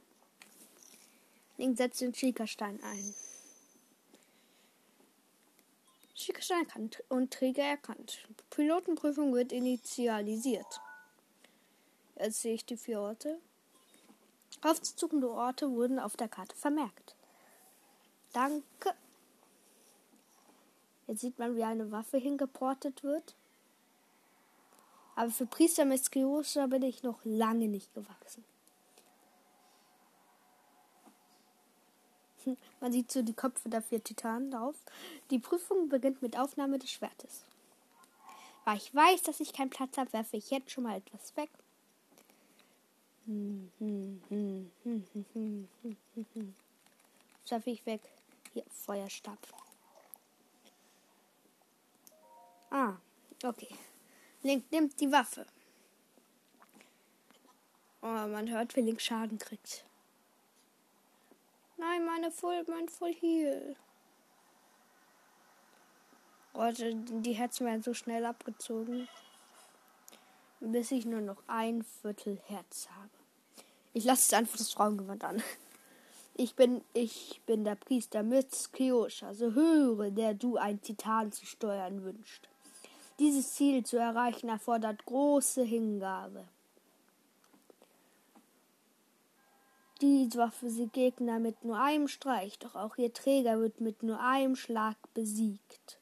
Link 1.58 1.78
setzt 1.78 2.02
den 2.02 2.14
Schickerstein 2.14 2.82
ein. 2.84 3.14
Schickerstein 6.16 6.66
erkannt 6.66 7.04
und 7.10 7.32
Träger 7.32 7.64
erkannt. 7.64 8.28
Pilotenprüfung 8.50 9.34
wird 9.34 9.52
initialisiert. 9.52 10.82
Jetzt 12.18 12.42
sehe 12.42 12.56
ich 12.56 12.66
die 12.66 12.78
vier 12.78 13.02
Orte. 13.02 13.40
Aufzusuchende 14.62 15.30
Orte 15.30 15.70
wurden 15.72 16.00
auf 16.00 16.18
der 16.18 16.30
Karte 16.30 16.56
vermerkt. 16.56 17.16
Danke. 18.34 18.96
Jetzt 21.08 21.22
sieht 21.22 21.38
man, 21.38 21.56
wie 21.56 21.64
eine 21.64 21.92
Waffe 21.92 22.18
hingeportet 22.18 23.04
wird. 23.04 23.36
Aber 25.16 25.32
für 25.32 25.46
Priester 25.46 25.86
Mysteriosa 25.86 26.68
bin 26.68 26.82
ich 26.82 27.04
noch 27.04 27.20
lange 27.24 27.68
nicht 27.68 27.94
gewachsen. 27.94 28.44
Man 32.82 32.92
sieht 32.92 33.12
so 33.12 33.22
die 33.22 33.34
Köpfe 33.34 33.70
der 33.70 33.82
vier 33.82 34.04
Titanen 34.04 34.52
drauf. 34.52 34.76
Die 35.30 35.40
Prüfung 35.40 35.90
beginnt 35.90 36.22
mit 36.22 36.38
Aufnahme 36.38 36.80
des 36.80 36.92
Schwertes. 36.92 37.46
Weil 38.66 38.78
ich 38.78 38.94
weiß, 38.94 39.22
dass 39.22 39.40
ich 39.40 39.54
keinen 39.54 39.70
Platz 39.70 39.98
habe, 39.98 40.12
werfe 40.12 40.38
ich 40.38 40.50
jetzt 40.50 40.72
schon 40.72 40.84
mal 40.84 40.98
etwas 40.98 41.36
weg. 41.38 41.50
Was 47.44 47.52
werfe 47.52 47.70
ich 47.70 47.86
weg? 47.86 48.02
Hier, 48.54 48.64
Feuerstab. 48.70 49.38
Ah, 52.70 52.96
okay. 53.44 53.70
Link 54.44 54.72
nimmt 54.72 55.00
die 55.00 55.12
Waffe. 55.12 55.46
Oh, 58.02 58.28
man 58.28 58.50
hört, 58.50 58.76
wie 58.76 58.82
Link 58.82 59.02
Schaden 59.02 59.38
kriegt. 59.38 59.86
Nein, 61.78 62.06
meine 62.06 62.32
Full, 62.32 62.64
mein 62.68 62.88
Full 62.88 63.14
Heal. 63.14 63.76
Leute, 66.54 66.96
die 66.96 67.34
Herzen 67.34 67.66
werden 67.66 67.82
so 67.82 67.94
schnell 67.94 68.26
abgezogen, 68.26 69.10
bis 70.62 70.92
ich 70.92 71.06
nur 71.06 71.22
noch 71.22 71.44
ein 71.48 71.84
Viertel 71.84 72.40
Herz 72.46 72.88
habe. 72.92 73.10
Ich 73.94 74.06
lasse 74.06 74.24
jetzt 74.24 74.34
einfach 74.34 74.58
das 74.58 74.72
Frauengewand 74.72 75.24
an. 75.24 75.44
Ich 76.38 76.56
bin, 76.56 76.84
ich 76.94 77.42
bin 77.46 77.64
der 77.64 77.76
Priester 77.76 78.22
Mitz 78.22 78.72
Kiosha, 78.72 79.34
so 79.34 79.54
höre, 79.54 80.12
der 80.12 80.34
du 80.34 80.58
ein 80.58 80.82
Titan 80.82 81.32
zu 81.32 81.46
steuern 81.46 82.04
wünscht. 82.04 82.50
Dieses 83.20 83.54
Ziel 83.54 83.86
zu 83.86 83.98
erreichen 83.98 84.50
erfordert 84.50 85.06
große 85.06 85.64
Hingabe. 85.64 86.46
Die 90.02 90.30
Waffe 90.36 90.70
sie 90.70 90.88
Gegner 90.88 91.40
mit 91.40 91.64
nur 91.64 91.80
einem 91.80 92.10
Streich, 92.10 92.60
doch 92.60 92.76
auch 92.76 92.98
ihr 92.98 93.14
Träger 93.14 93.60
wird 93.60 93.80
mit 93.80 94.04
nur 94.04 94.20
einem 94.20 94.58
Schlag 94.58 94.98
besiegt. 95.14 95.98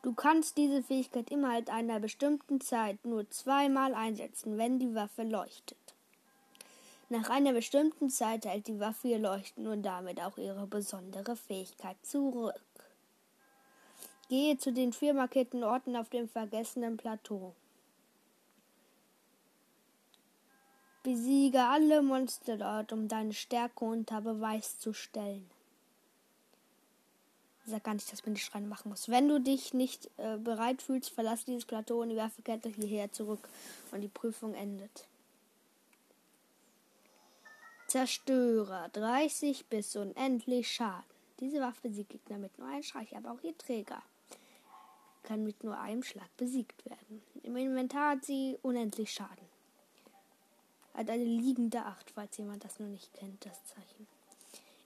Du 0.00 0.14
kannst 0.14 0.56
diese 0.56 0.82
Fähigkeit 0.82 1.30
innerhalb 1.30 1.70
einer 1.70 2.00
bestimmten 2.00 2.62
Zeit 2.62 3.04
nur 3.04 3.28
zweimal 3.30 3.94
einsetzen, 3.94 4.56
wenn 4.56 4.78
die 4.78 4.94
Waffe 4.94 5.22
leuchtet. 5.22 5.76
Nach 7.10 7.28
einer 7.28 7.52
bestimmten 7.52 8.08
Zeit 8.08 8.46
hält 8.46 8.66
die 8.66 8.80
Waffe 8.80 9.08
ihr 9.08 9.18
Leuchten 9.18 9.66
und 9.66 9.82
damit 9.82 10.20
auch 10.22 10.38
ihre 10.38 10.66
besondere 10.66 11.36
Fähigkeit 11.36 11.96
zurück. 12.02 12.54
Gehe 14.28 14.56
zu 14.56 14.72
den 14.72 14.92
vier 14.92 15.14
markierten 15.14 15.64
Orten 15.64 15.96
auf 15.96 16.08
dem 16.08 16.28
vergessenen 16.28 16.96
Plateau. 16.96 17.54
Besiege 21.02 21.62
alle 21.62 22.00
Monster 22.00 22.56
dort, 22.56 22.92
um 22.92 23.08
deine 23.08 23.34
Stärke 23.34 23.84
unter 23.84 24.22
Beweis 24.22 24.78
zu 24.78 24.94
stellen. 24.94 25.48
Ich 27.66 27.70
sag 27.70 27.84
gar 27.84 27.94
nicht, 27.94 28.10
dass 28.10 28.24
man 28.24 28.34
die 28.34 28.40
Schreine 28.40 28.66
machen 28.66 28.88
muss. 28.88 29.08
Wenn 29.08 29.28
du 29.28 29.38
dich 29.38 29.74
nicht 29.74 30.10
äh, 30.16 30.38
bereit 30.38 30.80
fühlst, 30.80 31.10
verlass 31.10 31.44
dieses 31.44 31.66
Plateau 31.66 32.00
und 32.00 32.08
die 32.08 32.16
Waffekette 32.16 32.70
hierher 32.70 33.12
zurück 33.12 33.48
und 33.92 34.00
die 34.00 34.08
Prüfung 34.08 34.54
endet. 34.54 35.06
Zerstörer 37.86 38.88
30 38.90 39.66
bis 39.66 39.94
unendlich 39.96 40.72
Schaden. 40.72 41.04
Diese 41.40 41.60
Waffe 41.60 41.88
besiegt 41.88 42.10
Gegner 42.10 42.38
mit 42.38 42.58
nur 42.58 42.68
einem 42.68 42.82
Streich, 42.82 43.14
aber 43.16 43.32
auch 43.32 43.42
ihr 43.42 43.56
Träger 43.56 44.02
kann 45.24 45.42
mit 45.42 45.64
nur 45.64 45.78
einem 45.78 46.02
Schlag 46.02 46.28
besiegt 46.36 46.84
werden. 46.84 47.22
Im 47.42 47.56
Inventar 47.56 48.12
hat 48.12 48.24
sie 48.24 48.58
unendlich 48.62 49.12
Schaden. 49.12 49.48
Hat 50.94 51.10
eine 51.10 51.24
liegende 51.24 51.84
Acht, 51.84 52.12
falls 52.12 52.36
jemand 52.36 52.64
das 52.64 52.78
noch 52.78 52.86
nicht 52.86 53.12
kennt, 53.14 53.44
das 53.44 53.64
Zeichen. 53.64 54.06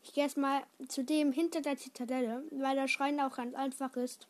Ich 0.03 0.15
gehe 0.15 0.25
erstmal 0.25 0.63
zu 0.89 1.05
dem 1.05 1.33
hinter 1.33 1.61
der 1.61 1.77
Zitadelle, 1.77 2.43
weil 2.51 2.77
der 2.77 2.89
Schrein 2.89 3.21
auch 3.21 3.37
ganz 3.37 3.55
einfach 3.55 3.95
ist 3.97 4.27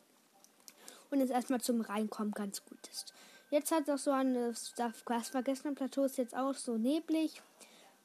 und 1.11 1.21
es 1.21 1.31
erstmal 1.31 1.61
zum 1.61 1.81
Reinkommen 1.81 2.33
ganz 2.33 2.64
gut 2.64 2.85
ist. 2.90 3.14
Jetzt 3.51 3.71
hat 3.71 3.88
auch 3.88 3.99
so 3.99 4.11
ein 4.11 4.35
das 4.77 5.29
vergessene 5.29 5.75
Plateau 5.75 6.05
ist 6.05 6.18
jetzt 6.18 6.37
auch 6.37 6.55
so 6.55 6.77
neblig 6.77 7.40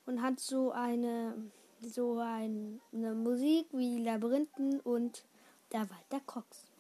und 0.05 0.21
hat 0.21 0.39
so 0.39 0.71
eine 0.71 1.33
so 1.81 2.19
ein, 2.19 2.79
eine 2.93 3.13
Musik 3.13 3.67
wie 3.71 3.97
Labyrinthen 3.97 4.79
und 4.81 5.23
der 5.71 5.81
Wald 5.81 6.11
der 6.11 6.21
Cox 6.21 6.72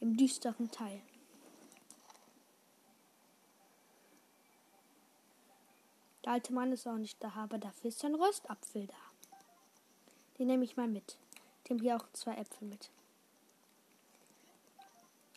im 0.00 0.16
düsteren 0.16 0.70
Teil. 0.70 1.00
Der 6.24 6.32
alte 6.32 6.52
Mann 6.52 6.72
ist 6.72 6.86
auch 6.86 6.98
nicht 6.98 7.22
da, 7.22 7.30
aber 7.30 7.58
dafür 7.58 7.88
ist 7.88 8.04
ein 8.04 8.14
Röstapfel 8.14 8.86
da. 8.86 8.94
Den 10.38 10.48
nehme 10.48 10.64
ich 10.64 10.76
mal 10.76 10.88
mit. 10.88 11.16
Dem 11.68 11.80
hier 11.80 11.96
auch 11.96 12.04
zwei 12.12 12.34
Äpfel 12.34 12.68
mit. 12.68 12.90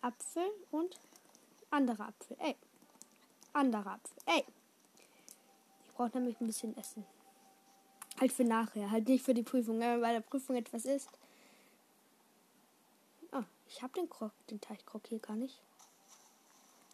Apfel 0.02 0.50
und 0.72 1.00
anderer 1.70 2.08
Apfel. 2.08 2.38
Ey. 2.40 2.56
Anderer 3.54 3.94
Apfel. 3.94 4.18
Ey. 4.26 4.46
Ich 5.86 5.94
brauche 5.94 6.18
nämlich 6.18 6.40
ein 6.42 6.48
bisschen 6.48 6.76
Essen. 6.78 7.06
Halt 8.20 8.32
für 8.32 8.44
nachher. 8.44 8.92
Halt 8.92 9.08
nicht 9.08 9.24
für 9.24 9.34
die 9.34 9.44
Prüfung. 9.44 9.80
Wenn 9.80 10.02
bei 10.02 10.12
der 10.12 10.22
Prüfung 10.22 10.56
etwas 10.56 10.86
ist. 10.86 11.10
Ich 13.74 13.82
habe 13.82 13.94
den 13.94 14.10
Krok, 14.10 14.34
den 14.48 14.60
Teichkrok 14.60 15.08
hier 15.08 15.20
gar 15.20 15.38
nicht. 15.38 15.62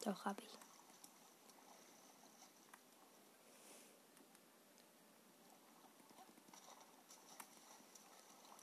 Doch, 0.06 0.26
habe 0.26 0.42
ich. 0.44 0.50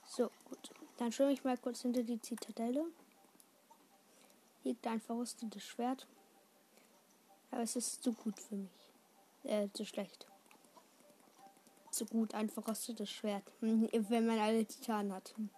So, 0.07 0.31
gut. 0.45 0.71
Dann 0.95 1.11
schwimme 1.11 1.33
ich 1.33 1.43
mal 1.43 1.57
kurz 1.57 1.81
hinter 1.81 2.03
die 2.03 2.21
Zitadelle. 2.21 2.85
Hier 4.63 4.71
liegt 4.71 4.87
ein 4.87 5.01
verrostetes 5.01 5.63
Schwert. 5.63 6.07
Aber 7.51 7.63
es 7.63 7.75
ist 7.75 8.01
zu 8.01 8.13
gut 8.13 8.39
für 8.39 8.55
mich. 8.55 8.93
Äh, 9.43 9.67
zu 9.73 9.85
schlecht. 9.85 10.25
Zu 11.91 12.05
gut, 12.05 12.33
ein 12.33 12.49
verrostetes 12.49 13.11
Schwert. 13.11 13.43
Wenn 13.59 14.25
man 14.25 14.39
alle 14.39 14.65
Titanen 14.65 15.13
hat. 15.13 15.35
Ich 15.37 15.54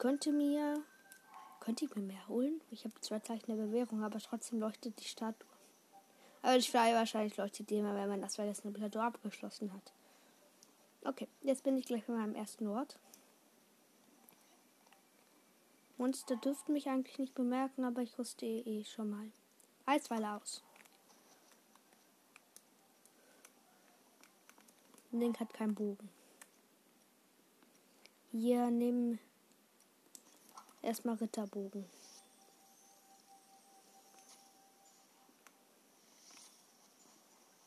könnte 0.00 0.32
mir. 0.32 0.82
Könnte 1.60 1.84
ich 1.84 1.94
mir 1.94 2.02
mehr 2.02 2.26
holen? 2.26 2.60
Ich 2.70 2.84
habe 2.84 2.98
zwei 3.02 3.18
Zeichen 3.20 3.54
der 3.54 3.62
Bewährung, 3.62 4.02
aber 4.02 4.18
trotzdem 4.18 4.58
leuchtet 4.58 4.98
die 4.98 5.04
Statue. 5.04 5.46
Aber 6.40 6.56
ich 6.56 6.70
frage 6.70 6.94
wahrscheinlich 6.94 7.36
leuchtet 7.36 7.68
die 7.68 7.76
immer, 7.76 7.94
wenn 7.94 8.08
man 8.08 8.22
das 8.22 8.36
vergessene 8.36 8.72
Plateau 8.72 9.00
abgeschlossen 9.00 9.72
hat. 9.74 9.92
Okay, 11.04 11.28
jetzt 11.42 11.64
bin 11.64 11.76
ich 11.76 11.84
gleich 11.84 12.04
bei 12.06 12.14
meinem 12.14 12.34
ersten 12.34 12.66
Ort. 12.66 12.98
Monster 15.98 16.36
dürften 16.36 16.72
mich 16.72 16.88
eigentlich 16.88 17.18
nicht 17.18 17.34
bemerken, 17.34 17.84
aber 17.84 18.00
ich 18.00 18.18
rüste 18.18 18.46
eh 18.46 18.84
schon 18.84 19.10
mal. 19.10 19.30
Eisweile 19.84 20.36
aus. 20.36 20.64
Link 25.12 25.38
hat 25.40 25.52
keinen 25.52 25.74
Bogen. 25.74 26.08
Hier 28.32 28.70
nehmen 28.70 29.18
erstmal 30.82 31.16
Ritterbogen. 31.16 31.84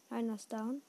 Einer 0.10 0.36
ist 0.36 0.52
down. 0.52 0.82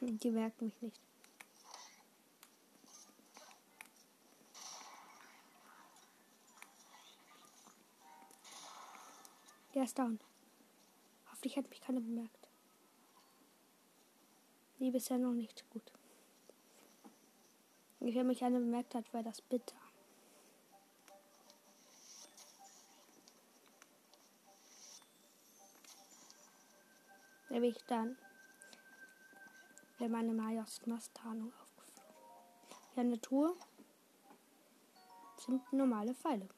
Die 0.00 0.30
merken 0.30 0.64
mich 0.66 0.82
nicht. 0.82 1.11
Der 9.74 9.84
ist 9.84 9.98
down. 9.98 10.20
Hoffentlich 11.30 11.56
hat 11.56 11.68
mich 11.70 11.80
keiner 11.80 12.00
bemerkt. 12.00 12.48
Nee, 14.78 14.90
bisher 14.90 15.18
noch 15.18 15.32
nicht 15.32 15.68
gut. 15.70 15.92
Wenn 18.00 18.26
mich 18.26 18.44
einer 18.44 18.58
bemerkt 18.58 18.94
hat, 18.94 19.12
wäre 19.12 19.22
das 19.24 19.40
bitter. 19.40 19.76
Nämlich 27.48 27.78
dann 27.86 28.16
wäre 29.98 30.10
meine 30.10 30.32
Majos-Tarnung 30.32 31.52
aufgeflogen. 31.62 32.14
Hier 32.94 33.02
eine 33.02 33.20
Truhe 33.20 33.54
sind 35.36 35.72
normale 35.72 36.14
Pfeile. 36.14 36.48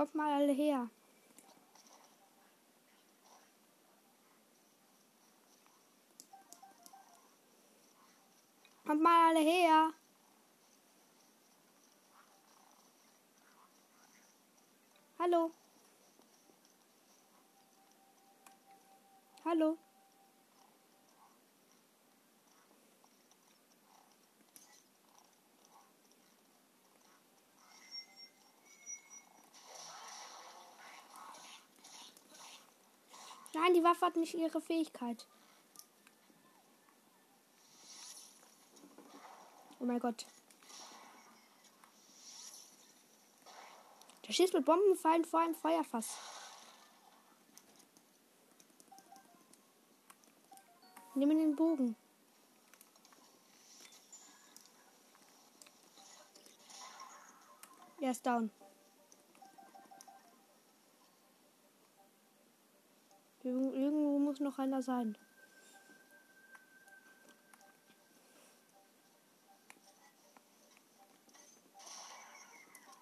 Kommt 0.00 0.14
mal 0.14 0.32
alle 0.32 0.52
her. 0.52 0.88
Kommt 8.86 9.02
mal 9.02 9.28
alle 9.28 9.40
her. 9.40 9.92
Hallo. 15.18 15.52
Hallo. 19.44 19.89
Nein, 33.52 33.74
die 33.74 33.82
Waffe 33.82 34.06
hat 34.06 34.16
nicht 34.16 34.34
ihre 34.34 34.60
Fähigkeit. 34.60 35.26
Oh 39.80 39.84
mein 39.84 39.98
Gott. 39.98 40.26
Der 44.26 44.32
schießt 44.32 44.54
mit 44.54 44.64
Bombenfallen 44.64 45.24
vor 45.24 45.40
einem 45.40 45.54
Feuerfass. 45.54 46.16
Nimm 51.14 51.30
den 51.30 51.56
Bogen. 51.56 51.96
Er 58.00 58.12
ist 58.12 58.24
down. 58.24 58.50
Irgendwo 63.42 64.18
muss 64.18 64.40
noch 64.40 64.58
einer 64.58 64.82
sein. 64.82 65.16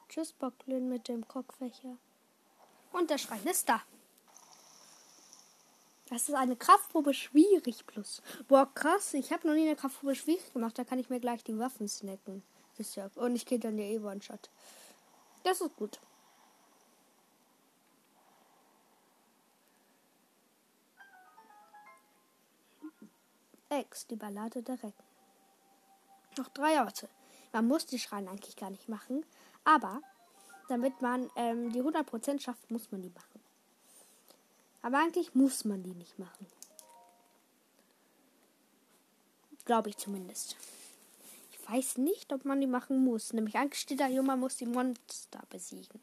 Tschüss, 0.09 0.33
Bocklin 0.33 0.89
mit 0.89 1.09
dem 1.09 1.27
Kockfächer. 1.27 1.97
Und 2.93 3.11
der 3.11 3.19
Schrein 3.19 3.45
ist 3.45 3.69
da. 3.69 3.83
Das 6.09 6.29
ist 6.29 6.35
eine 6.35 6.57
Kraftprobe 6.57 7.13
schwierig 7.13 7.87
plus. 7.87 8.23
Boah, 8.47 8.73
krass. 8.75 9.13
Ich 9.15 9.31
habe 9.33 9.47
noch 9.47 9.55
nie 9.55 9.67
eine 9.67 9.77
Kraftprobe 9.77 10.15
schwierig 10.15 10.53
gemacht. 10.53 10.79
Da 10.79 10.85
kann 10.85 10.99
ich 10.99 11.11
mir 11.11 11.21
gleich 11.21 11.45
die 11.45 11.59
Waffen 11.59 11.89
snacken. 11.89 12.43
Und 13.17 13.35
ich 13.35 13.45
gehe 13.45 13.59
dann 13.59 13.77
der 13.77 13.87
e 13.87 14.01
shot 14.21 14.51
Das 15.43 15.61
ist 15.61 15.77
gut. 15.77 15.99
Ex, 23.71 24.07
die 24.07 24.17
Ballade 24.17 24.63
der 24.63 24.83
Recken. 24.83 25.05
Noch 26.37 26.49
drei 26.49 26.81
Orte. 26.81 27.09
Man 27.53 27.67
muss 27.67 27.87
die 27.87 27.99
Schreine 27.99 28.31
eigentlich 28.31 28.57
gar 28.57 28.71
nicht 28.71 28.89
machen, 28.89 29.25
aber 29.65 30.01
damit 30.69 31.01
man 31.01 31.31
ähm, 31.37 31.73
die 31.73 31.83
100% 31.83 32.41
schafft, 32.41 32.71
muss 32.71 32.91
man 32.91 33.03
die 33.03 33.11
machen. 33.11 33.41
Aber 34.83 34.99
eigentlich 34.99 35.35
muss 35.35 35.65
man 35.65 35.83
die 35.83 35.95
nicht 35.95 36.19
machen. 36.19 36.47
Glaube 39.65 39.91
ich 39.91 39.97
zumindest. 39.97 40.57
Ich 41.51 41.69
weiß 41.69 41.99
nicht, 41.99 42.33
ob 42.33 42.45
man 42.45 42.61
die 42.61 42.67
machen 42.67 43.05
muss. 43.05 43.33
Nämlich 43.33 43.57
eigentlich 43.57 43.81
steht 43.81 44.01
da, 44.01 44.09
man 44.23 44.41
muss 44.41 44.57
die 44.57 44.67
Monster 44.67 45.43
besiegen. 45.51 46.01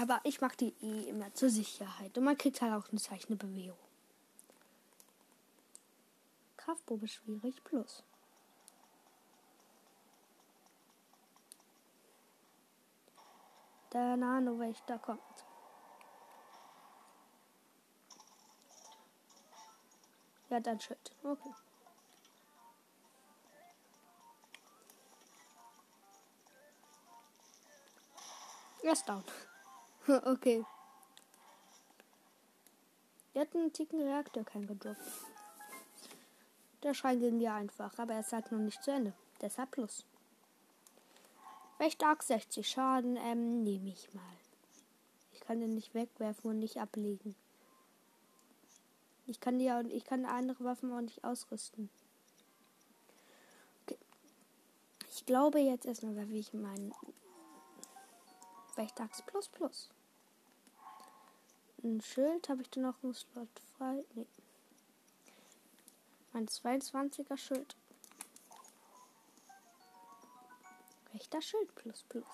Aber 0.00 0.20
ich 0.24 0.40
mache 0.40 0.56
die 0.56 0.74
eh 0.82 1.08
immer 1.08 1.32
zur 1.34 1.48
Sicherheit. 1.48 2.16
Und 2.18 2.24
man 2.24 2.36
kriegt 2.36 2.60
halt 2.60 2.72
auch 2.72 2.88
eine 2.90 3.00
Zeichen 3.00 3.38
Bewährung. 3.38 3.85
Kraftprobe 6.66 7.06
schwierig 7.06 7.62
plus. 7.62 8.02
Der 13.92 14.16
Nano-Wächter 14.16 14.98
kommt. 14.98 15.20
Ja, 20.48 20.58
dann 20.58 20.80
Schild. 20.80 21.14
Okay. 21.22 21.54
Er 28.82 28.92
ist 28.92 29.08
down. 29.08 29.22
okay. 30.24 30.66
Er 33.34 33.42
hat 33.42 33.54
einen 33.54 33.72
Ticken 33.72 34.00
Reaktor 34.00 34.42
kein 34.42 34.66
gedroppt. 34.66 35.35
Der 36.82 36.94
Schrein 36.94 37.20
ging 37.20 37.40
ja 37.40 37.56
einfach, 37.56 37.98
aber 37.98 38.14
er 38.14 38.22
sagt 38.22 38.52
noch 38.52 38.58
nicht 38.58 38.82
zu 38.82 38.90
Ende. 38.90 39.12
Deshalb 39.40 39.70
plus. 39.70 40.04
Recht 41.78 42.02
arg 42.02 42.22
60 42.22 42.66
Schaden, 42.68 43.16
ähm, 43.16 43.62
nehme 43.62 43.90
ich 43.90 44.12
mal. 44.14 44.22
Ich 45.32 45.40
kann 45.40 45.60
den 45.60 45.74
nicht 45.74 45.94
wegwerfen 45.94 46.50
und 46.50 46.58
nicht 46.58 46.78
ablegen. 46.78 47.34
Ich 49.26 49.40
kann 49.40 49.58
die 49.58 49.68
und 49.70 49.92
ich 49.92 50.04
kann 50.04 50.24
andere 50.24 50.64
Waffen 50.64 50.92
auch 50.92 51.00
nicht 51.00 51.24
ausrüsten. 51.24 51.90
Okay. 53.82 53.98
Ich 55.10 55.26
glaube 55.26 55.58
jetzt 55.58 55.84
erstmal, 55.84 56.28
wie 56.28 56.38
ich 56.38 56.52
meinen 56.54 56.94
Wächtax 58.76 59.22
plus 59.22 59.48
plus. 59.48 59.90
Ein 61.82 62.00
Schild 62.00 62.48
habe 62.48 62.62
ich 62.62 62.70
dann 62.70 62.84
noch 62.84 63.02
einen 63.02 63.14
Slot 63.14 63.48
frei. 63.76 64.04
Nee. 64.14 64.26
Mein 66.36 66.48
22er 66.48 67.38
Schild. 67.38 67.74
Rechter 71.14 71.40
Schild 71.40 71.74
plus 71.74 72.02
plus. 72.10 72.26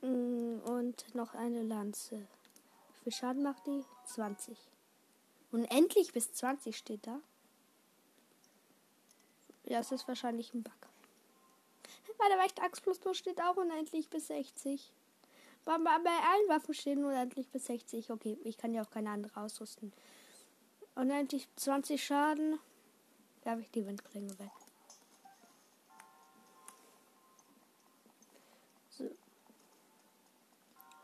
Mm, 0.00 0.60
und 0.64 1.14
noch 1.14 1.34
eine 1.34 1.64
Lanze. 1.64 2.16
Wie 2.16 3.02
viel 3.02 3.12
Schaden 3.12 3.42
macht 3.42 3.66
die? 3.66 3.84
20. 4.06 4.56
Und 5.50 5.66
endlich 5.66 6.14
bis 6.14 6.32
20 6.32 6.74
steht 6.78 7.06
da. 7.06 7.20
Ja, 9.64 9.80
es 9.80 9.92
ist 9.92 10.08
wahrscheinlich 10.08 10.54
ein 10.54 10.62
Bug. 10.62 10.72
Bei 12.16 12.28
der 12.28 12.38
Wächter 12.38 12.66
plus 12.70 12.98
plus 12.98 13.18
steht 13.18 13.38
auch 13.42 13.58
unendlich 13.58 14.08
bis 14.08 14.28
60. 14.28 14.90
Bei, 15.66 15.76
bei 15.76 15.90
allen 15.90 16.48
Waffen 16.48 16.72
stehen 16.72 17.04
unendlich 17.04 17.50
bis 17.50 17.66
60. 17.66 18.10
Okay, 18.10 18.38
ich 18.44 18.56
kann 18.56 18.72
ja 18.72 18.82
auch 18.82 18.90
keine 18.90 19.10
andere 19.10 19.38
ausrüsten. 19.38 19.92
Unendlich 20.94 21.48
20 21.56 22.04
Schaden. 22.04 22.58
Da 23.42 23.52
habe 23.52 23.62
ich 23.62 23.70
die 23.70 23.86
Windklinge 23.86 24.38
weg. 24.38 24.50
So. 28.90 29.10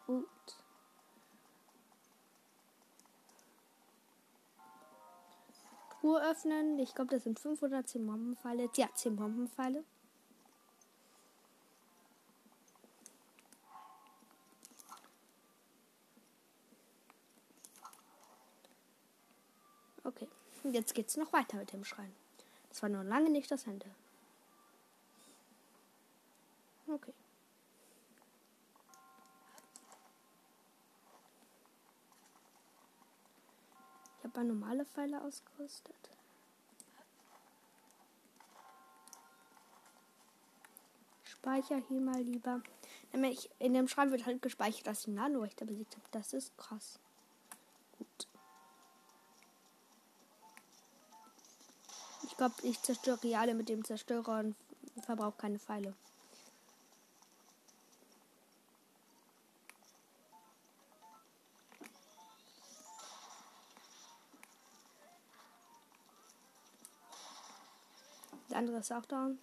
Gut. 0.06 0.28
Truhe 6.00 6.22
öffnen. 6.22 6.78
Ich 6.78 6.94
glaube, 6.94 7.10
das 7.10 7.24
sind 7.24 7.40
5 7.40 7.62
oder 7.62 7.84
10 7.84 8.06
Bombenpfeile. 8.06 8.70
Ja, 8.76 8.88
10 8.94 9.16
Bombenpfeile. 9.16 9.84
Okay, 20.04 20.28
und 20.68 20.74
jetzt 20.74 20.94
geht's 20.94 21.16
noch 21.16 21.32
weiter 21.32 21.56
mit 21.56 21.72
dem 21.72 21.82
Schrein. 21.82 22.14
Das 22.68 22.82
war 22.82 22.90
noch 22.90 23.02
lange 23.02 23.30
nicht 23.30 23.50
das 23.50 23.66
Ende. 23.66 23.86
Okay. 26.86 27.14
Ich 34.18 34.24
habe 34.24 34.44
normale 34.44 34.84
Pfeile 34.84 35.22
ausgerüstet. 35.22 35.94
Speicher 41.24 41.78
hier 41.88 42.00
mal 42.00 42.20
lieber. 42.20 42.60
Nämlich 43.14 43.48
in 43.58 43.72
dem 43.72 43.88
Schrein 43.88 44.10
wird 44.10 44.26
halt 44.26 44.42
gespeichert, 44.42 44.86
dass 44.86 45.00
ich 45.00 45.14
Nano-Wächter 45.14 45.64
besiegt 45.64 45.96
habe. 45.96 46.06
Das 46.10 46.34
ist 46.34 46.54
krass. 46.58 47.00
Glaube, 52.38 52.54
ich 52.62 52.80
zerstöre 52.80 53.36
alle 53.36 53.52
mit 53.52 53.68
dem 53.68 53.84
Zerstörer 53.84 54.38
und 54.38 54.56
verbrauche 55.02 55.36
keine 55.36 55.58
Pfeile. 55.58 55.94
Der 68.48 68.56
andere 68.56 68.78
ist 68.78 68.92
auch 68.92 69.04
down. 69.04 69.38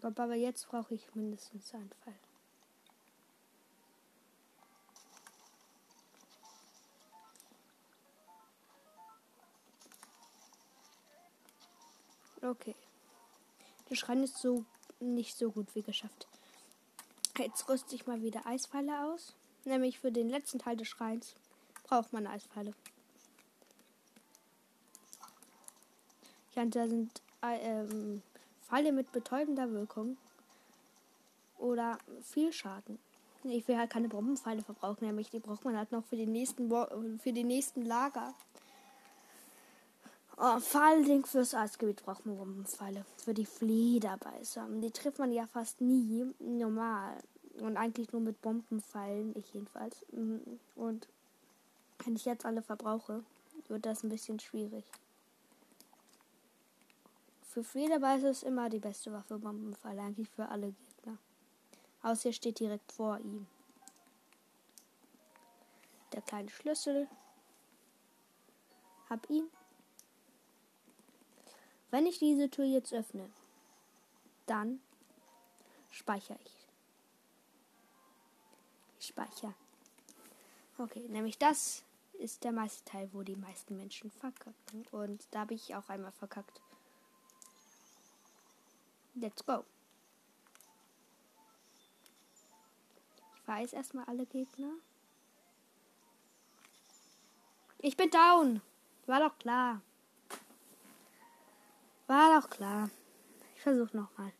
Aber 0.00 0.34
jetzt 0.34 0.66
brauche 0.68 0.94
ich 0.94 1.14
mindestens 1.14 1.72
einen 1.74 1.92
Fall. 2.04 2.31
Okay. 12.42 12.74
Der 13.88 13.94
Schrein 13.94 14.22
ist 14.22 14.38
so 14.38 14.64
nicht 15.00 15.36
so 15.36 15.50
gut 15.50 15.74
wie 15.74 15.82
geschafft. 15.82 16.26
Jetzt 17.38 17.68
rüste 17.68 17.94
ich 17.94 18.06
mal 18.06 18.22
wieder 18.22 18.46
Eispfeile 18.46 19.06
aus. 19.06 19.34
Nämlich 19.64 19.98
für 20.00 20.12
den 20.12 20.28
letzten 20.28 20.58
Teil 20.58 20.76
des 20.76 20.88
Schreins 20.88 21.34
braucht 21.84 22.12
man 22.12 22.26
Eispfeile. 22.26 22.74
Ja, 26.54 26.64
da 26.66 26.86
sind 26.88 27.22
äh, 27.42 27.58
ähm, 27.60 28.22
Pfeile 28.62 28.92
mit 28.92 29.12
betäubender 29.12 29.70
Wirkung. 29.70 30.16
oder 31.62 31.96
viel 32.22 32.52
Schaden. 32.52 32.98
Ich 33.44 33.66
will 33.66 33.78
halt 33.78 33.90
keine 33.90 34.08
Bombenpfeile 34.08 34.62
verbrauchen, 34.62 35.06
nämlich 35.06 35.30
die 35.30 35.38
braucht 35.38 35.64
man 35.64 35.76
halt 35.76 35.92
noch 35.92 36.04
für 36.04 36.16
die 36.16 36.26
nächsten, 36.26 36.68
Bo 36.68 36.86
für 37.18 37.32
die 37.32 37.44
nächsten 37.44 37.84
Lager. 37.84 38.34
Oh, 40.38 40.58
vor 40.60 40.82
allen 40.82 41.24
fürs 41.24 41.54
Eisgebiet 41.54 42.02
braucht 42.04 42.26
man 42.26 42.36
Bombenpfeile. 42.36 43.04
Für 43.18 43.34
die 43.34 43.46
Flederbeißer. 43.46 44.66
Die 44.68 44.90
trifft 44.90 45.18
man 45.18 45.30
ja 45.30 45.46
fast 45.46 45.80
nie 45.80 46.32
normal. 46.38 47.22
Und 47.60 47.76
eigentlich 47.76 48.12
nur 48.12 48.22
mit 48.22 48.40
Bombenpfeilen, 48.40 49.36
ich 49.36 49.52
jedenfalls. 49.52 50.04
Und 50.74 51.06
wenn 52.04 52.16
ich 52.16 52.24
jetzt 52.24 52.46
alle 52.46 52.62
verbrauche, 52.62 53.22
wird 53.68 53.86
das 53.86 54.02
ein 54.02 54.08
bisschen 54.08 54.40
schwierig. 54.40 54.84
Für 57.42 57.62
Flederbeißer 57.62 58.30
ist 58.30 58.44
immer 58.44 58.70
die 58.70 58.78
beste 58.78 59.12
Waffe 59.12 59.38
Bombenpfeile, 59.38 60.00
eigentlich 60.00 60.30
für 60.30 60.48
alle 60.48 60.72
Gegner. 60.72 61.18
Außer 62.02 62.30
er 62.30 62.32
steht 62.32 62.58
direkt 62.58 62.90
vor 62.90 63.18
ihm. 63.18 63.46
Der 66.14 66.22
kleine 66.22 66.48
Schlüssel. 66.48 67.06
Hab 69.10 69.28
ihn. 69.28 69.48
Wenn 71.92 72.06
ich 72.06 72.18
diese 72.18 72.48
Tür 72.48 72.64
jetzt 72.64 72.94
öffne, 72.94 73.28
dann 74.46 74.80
speichere 75.90 76.38
ich. 76.42 76.66
Ich 78.98 79.08
speichere. 79.08 79.52
Okay, 80.78 81.06
nämlich 81.08 81.36
das 81.36 81.82
ist 82.14 82.44
der 82.44 82.52
meiste 82.52 82.82
Teil, 82.86 83.10
wo 83.12 83.22
die 83.22 83.36
meisten 83.36 83.76
Menschen 83.76 84.10
verkacken. 84.10 84.86
Und 84.90 85.26
da 85.32 85.40
habe 85.40 85.52
ich 85.52 85.74
auch 85.74 85.86
einmal 85.90 86.12
verkackt. 86.12 86.62
Let's 89.14 89.44
go. 89.44 89.62
Ich 93.36 93.46
weiß 93.46 93.74
erstmal 93.74 94.06
alle 94.06 94.24
Gegner. 94.24 94.72
Ich 97.80 97.98
bin 97.98 98.08
down. 98.08 98.62
War 99.04 99.20
doch 99.20 99.36
klar. 99.38 99.82
War 102.12 102.38
doch 102.38 102.50
klar. 102.50 102.90
Ich 103.54 103.62
versuche 103.62 103.96
nochmal. 103.96 104.34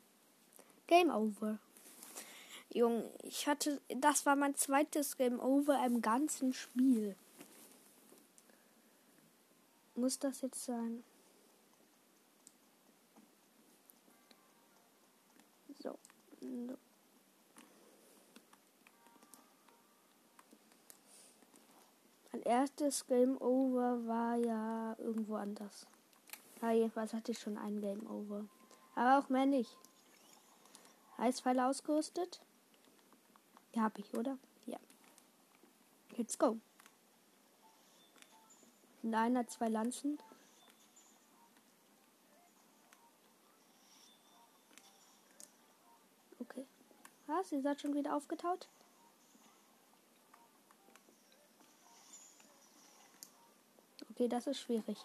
Game 0.86 1.10
over. 1.10 1.58
Junge, 2.68 3.10
ich 3.22 3.46
hatte. 3.46 3.80
Das 3.88 4.26
war 4.26 4.36
mein 4.36 4.54
zweites 4.56 5.16
Game 5.16 5.40
over 5.40 5.82
im 5.86 6.02
ganzen 6.02 6.52
Spiel. 6.52 7.16
Muss 9.94 10.18
das 10.18 10.42
jetzt 10.42 10.62
sein? 10.66 11.02
So. 15.82 15.98
Mein 22.32 22.42
erstes 22.42 23.06
Game 23.06 23.40
Over 23.40 24.06
war 24.06 24.36
ja 24.36 24.94
irgendwo 24.98 25.36
anders. 25.36 25.86
Ja, 26.62 26.70
jedenfalls 26.70 27.12
hatte 27.12 27.32
ich 27.32 27.40
schon 27.40 27.58
ein 27.58 27.80
Game 27.80 28.08
Over. 28.08 28.46
Aber 28.94 29.18
auch 29.18 29.28
mehr 29.28 29.46
nicht. 29.46 29.76
Eispfeile 31.18 31.66
ausgerüstet? 31.66 32.40
Ja, 33.74 33.82
hab 33.82 33.98
ich, 33.98 34.14
oder? 34.14 34.38
Ja. 34.66 34.78
Let's 36.16 36.38
go. 36.38 36.58
Und 39.02 39.14
einer, 39.14 39.46
zwei 39.48 39.68
Lanzen. 39.68 40.20
Okay. 46.38 46.64
Was? 47.26 47.50
Ihr 47.50 47.62
seid 47.62 47.80
schon 47.80 47.94
wieder 47.94 48.14
aufgetaut? 48.14 48.68
Okay, 54.10 54.28
das 54.28 54.46
ist 54.46 54.60
schwierig. 54.60 54.98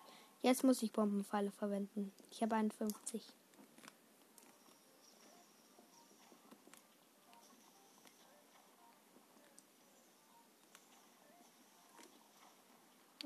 Jetzt 0.48 0.64
muss 0.64 0.82
ich 0.82 0.94
Bombenpfeile 0.94 1.52
verwenden. 1.52 2.14
Ich 2.32 2.42
habe 2.42 2.56
51. 2.56 3.22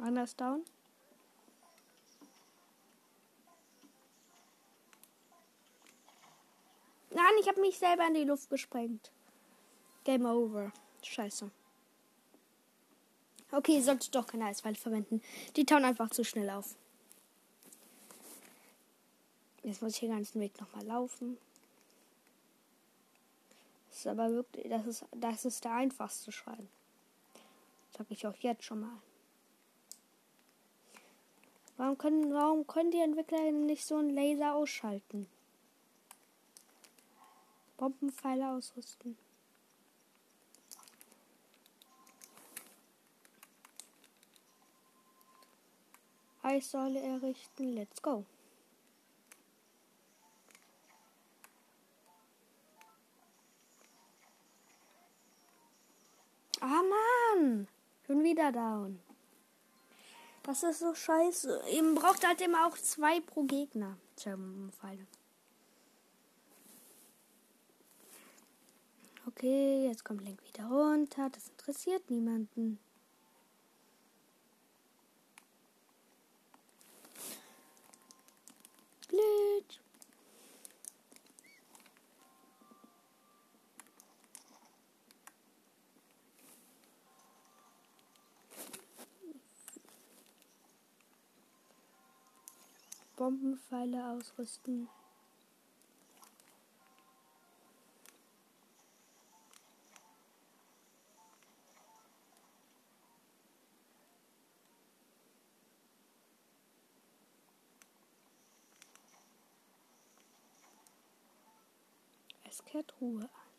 Einer 0.01 0.23
ist 0.23 0.41
down. 0.41 0.65
Nein, 7.11 7.23
ich 7.39 7.47
habe 7.47 7.61
mich 7.61 7.77
selber 7.77 8.07
in 8.07 8.15
die 8.15 8.23
Luft 8.23 8.49
gesprengt. 8.49 9.11
Game 10.05 10.25
over. 10.25 10.71
Scheiße. 11.03 11.51
Okay, 13.51 13.79
sollte 13.81 14.09
doch 14.09 14.25
keine 14.25 14.45
Eiswald 14.45 14.79
verwenden. 14.79 15.21
Die 15.55 15.67
tauen 15.67 15.85
einfach 15.85 16.09
zu 16.09 16.23
schnell 16.23 16.49
auf. 16.49 16.75
Jetzt 19.63 19.81
muss 19.81 19.93
ich 19.93 19.99
den 19.99 20.11
ganzen 20.11 20.41
Weg 20.41 20.59
nochmal 20.59 20.85
laufen. 20.85 21.37
Das 23.89 23.99
ist 23.99 24.07
aber 24.07 24.31
wirklich, 24.31 24.69
das 24.69 24.85
ist, 24.87 25.05
das 25.11 25.45
ist 25.45 25.63
der 25.63 25.73
einfachste 25.73 26.31
Schrein. 26.31 26.67
Sag 27.97 28.07
ich 28.09 28.25
auch 28.25 28.35
jetzt 28.37 28.63
schon 28.63 28.81
mal. 28.81 28.97
Warum 31.77 31.97
können, 31.97 32.33
warum 32.33 32.65
können 32.65 32.91
die 32.91 32.99
Entwickler 32.99 33.51
nicht 33.51 33.85
so 33.85 33.97
einen 33.97 34.11
Laser 34.11 34.55
ausschalten? 34.55 35.27
Bombenpfeile 37.77 38.49
ausrüsten. 38.51 39.17
Eissäule 46.43 46.99
errichten. 46.99 47.73
Let's 47.73 48.01
go. 48.01 48.25
Ah 56.73 56.83
Mann! 56.83 57.67
Schon 58.07 58.23
wieder 58.23 58.49
down. 58.53 59.01
Das 60.43 60.63
ist 60.63 60.79
so 60.79 60.95
scheiße. 60.95 61.63
Ihr 61.69 61.95
braucht 61.95 62.25
halt 62.25 62.39
immer 62.39 62.65
auch 62.65 62.77
zwei 62.77 63.19
pro 63.19 63.43
Gegner. 63.43 63.97
Pfeile. 64.15 65.05
Okay, 69.27 69.85
jetzt 69.87 70.05
kommt 70.05 70.23
Link 70.23 70.41
wieder 70.45 70.65
runter. 70.67 71.29
Das 71.29 71.49
interessiert 71.49 72.09
niemanden. 72.09 72.79
Glitch. 79.09 79.81
Bombenpfeile 93.21 94.03
ausrüsten. 94.09 94.89
Es 112.49 112.65
kehrt 112.65 112.91
Ruhe 112.99 113.21
ein. 113.21 113.50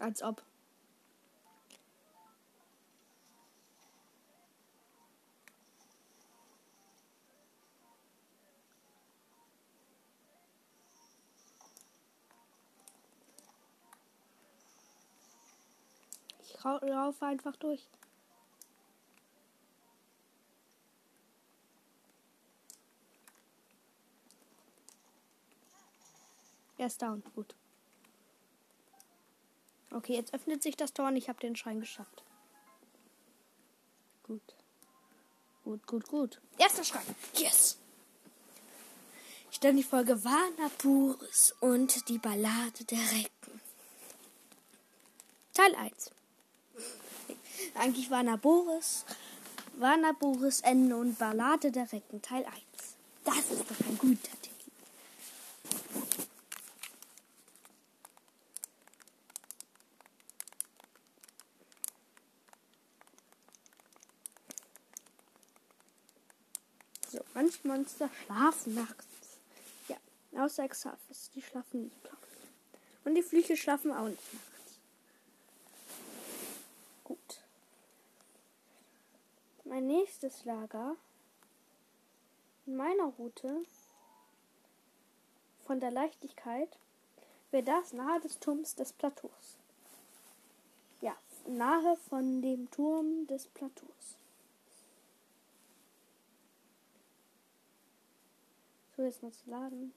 Als 0.00 0.22
ob. 0.22 0.42
Ich 16.42 16.62
laufe 16.64 17.26
einfach 17.26 17.56
durch. 17.56 17.88
Er 26.78 26.86
ist 26.86 27.00
down. 27.00 27.22
Gut. 27.34 27.54
Okay, 29.96 30.14
jetzt 30.14 30.34
öffnet 30.34 30.62
sich 30.62 30.76
das 30.76 30.92
Tor 30.92 31.08
und 31.08 31.16
ich 31.16 31.30
habe 31.30 31.40
den 31.40 31.56
Schein 31.56 31.80
geschafft. 31.80 32.22
Gut. 34.24 34.42
Gut, 35.64 35.86
gut, 35.86 36.06
gut. 36.08 36.40
Erster 36.58 36.84
Schrank. 36.84 37.06
Yes! 37.34 37.78
Ich 39.50 39.58
dann 39.60 39.78
die 39.78 39.82
Folge 39.82 40.22
Vanapuris 40.22 41.54
und 41.60 42.08
die 42.10 42.18
Ballade 42.18 42.84
der 42.84 42.98
Recken. 42.98 43.60
Teil 45.54 45.74
1. 45.76 46.10
Eigentlich 47.74 48.10
Vanaboris, 48.10 49.06
Vanaboris 49.78 50.60
Ende 50.60 50.94
und 50.96 51.18
Ballade 51.18 51.72
der 51.72 51.90
Recken. 51.90 52.20
Teil 52.20 52.44
1. 52.44 52.54
Das 53.24 53.38
ist 53.38 53.70
doch 53.70 53.86
ein 53.86 53.96
guter 53.96 54.30
Titel. 54.42 54.56
So, 67.08 67.20
manche 67.36 67.68
Monster 67.68 68.08
schlafen 68.24 68.74
nachts. 68.74 69.06
Ja, 69.88 69.96
außer 70.42 70.64
Exafis, 70.64 71.30
die 71.34 71.42
schlafen 71.42 71.82
nie 71.82 71.92
nachts. 72.04 72.34
Und 73.04 73.14
die 73.14 73.22
Flüche 73.22 73.58
schlafen 73.58 73.92
auch 73.92 74.08
nicht 74.08 74.32
nachts. 74.32 74.80
Gut. 77.04 77.42
Mein 79.64 79.86
nächstes 79.86 80.46
Lager 80.46 80.96
in 82.64 82.76
meiner 82.76 83.04
Route 83.18 83.64
von 85.66 85.78
der 85.78 85.90
Leichtigkeit 85.90 86.78
wäre 87.50 87.64
das 87.64 87.92
nahe 87.92 88.18
des 88.20 88.38
Turms 88.38 88.74
des 88.76 88.94
Plateaus. 88.94 89.58
Ja, 91.02 91.14
nahe 91.46 91.98
von 92.08 92.40
dem 92.40 92.70
Turm 92.70 93.26
des 93.26 93.46
Plateaus. 93.48 94.15
So, 98.96 99.04
jetzt 99.04 99.22
mal 99.22 99.30
zu 99.30 99.50
laden. 99.50 99.92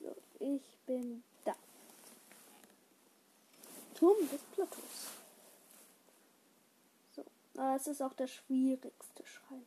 So, 0.00 0.14
ich 0.38 0.62
bin 0.86 1.24
da. 1.44 1.56
Turm 3.96 4.16
des 4.30 4.40
Plateaus. 4.54 5.08
So, 7.16 7.24
aber 7.56 7.74
es 7.74 7.88
ist 7.88 8.00
auch 8.00 8.12
der 8.12 8.28
schwierigste 8.28 9.26
Schrein. 9.26 9.66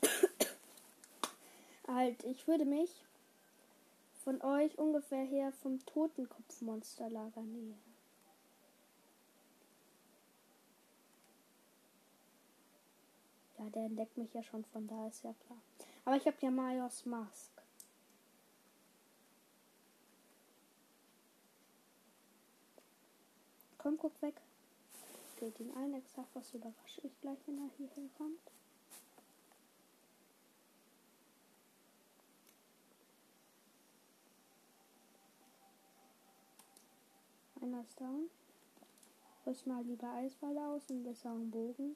halt, 1.88 2.22
ich 2.22 2.46
würde 2.46 2.64
mich 2.64 3.04
von 4.22 4.40
euch 4.42 4.78
ungefähr 4.78 5.24
her 5.24 5.52
vom 5.52 5.84
Totenkopfmonsterlager 5.84 7.42
näher. 7.42 7.76
Ja, 13.58 13.70
der 13.70 13.86
entdeckt 13.86 14.16
mich 14.16 14.32
ja 14.32 14.42
schon 14.42 14.64
von 14.66 14.86
da, 14.86 15.06
ist 15.08 15.24
ja 15.24 15.34
klar. 15.46 15.58
Aber 16.04 16.16
ich 16.16 16.26
habe 16.26 16.36
ja 16.40 16.50
Majos 16.50 17.06
Mask. 17.06 17.52
Komm, 23.78 23.98
guck 23.98 24.20
weg. 24.22 24.40
Geht 25.38 25.58
ihn 25.58 25.74
ein, 25.76 25.94
exakt 25.94 26.28
was 26.34 26.54
überrasche 26.54 27.00
ich 27.02 27.20
gleich, 27.20 27.38
wenn 27.46 27.58
er 27.58 27.70
hier 27.76 27.88
hinkommt. 27.88 28.41
Einer 37.62 37.82
ist. 37.82 37.96
Rüst 39.46 39.66
mal 39.68 39.84
lieber 39.84 40.08
Eisball 40.14 40.58
aus 40.58 40.90
und 40.90 41.04
besseren 41.04 41.48
Bogen. 41.48 41.94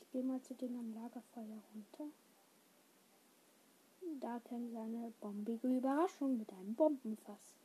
Ich 0.00 0.10
gehe 0.12 0.22
mal 0.22 0.40
zu 0.40 0.54
denen 0.54 0.78
am 0.78 0.94
Lagerfeuer 0.94 1.62
runter. 1.74 2.06
Da 4.20 4.40
kennen 4.40 4.70
sie 4.70 4.78
eine 4.78 5.12
bombige 5.20 5.68
Überraschung 5.76 6.38
mit 6.38 6.50
einem 6.54 6.74
Bombenfass. 6.74 7.63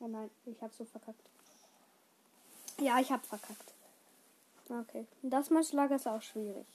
Oh 0.00 0.08
nein, 0.08 0.30
ich 0.46 0.60
habe 0.62 0.74
so 0.74 0.84
verkackt. 0.84 1.20
Ja, 2.78 2.98
ich 2.98 3.12
habe 3.12 3.22
verkackt. 3.26 3.74
Okay. 4.68 5.06
Das 5.22 5.50
Monsterlager 5.50 5.96
ist 5.96 6.08
auch 6.08 6.22
schwierig. 6.22 6.66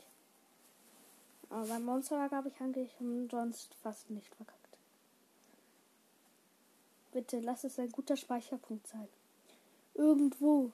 Aber 1.49 1.65
beim 1.65 1.85
Monsterlager 1.85 2.37
habe 2.37 2.49
ich 2.49 2.59
eigentlich 2.61 2.91
sonst 3.31 3.73
fast 3.75 4.09
nicht 4.09 4.33
verkackt. 4.35 4.59
Bitte 7.11 7.39
lass 7.39 7.63
es 7.63 7.79
ein 7.79 7.91
guter 7.91 8.17
Speicherpunkt 8.17 8.87
sein. 8.87 9.07
Irgendwo. 9.93 10.71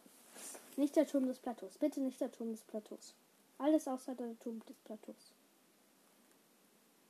Nicht 0.75 0.95
der 0.95 1.07
Turm 1.07 1.27
des 1.27 1.39
Plateaus. 1.39 1.77
Bitte 1.77 2.01
nicht 2.01 2.19
der 2.19 2.31
Turm 2.31 2.51
des 2.51 2.61
Plateaus. 2.61 3.13
Alles 3.59 3.87
außer 3.87 4.15
der 4.15 4.37
Turm 4.39 4.59
des 4.65 4.77
Plateaus. 4.77 5.33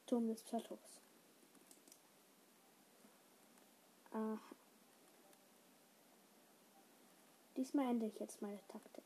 Turm 0.05 0.27
des 0.27 0.41
Plateaus. 0.41 0.79
Aha. 4.11 4.37
Diesmal 7.61 7.91
ändere 7.91 8.09
ich 8.09 8.19
jetzt 8.19 8.41
meine 8.41 8.57
Taktik. 8.69 9.03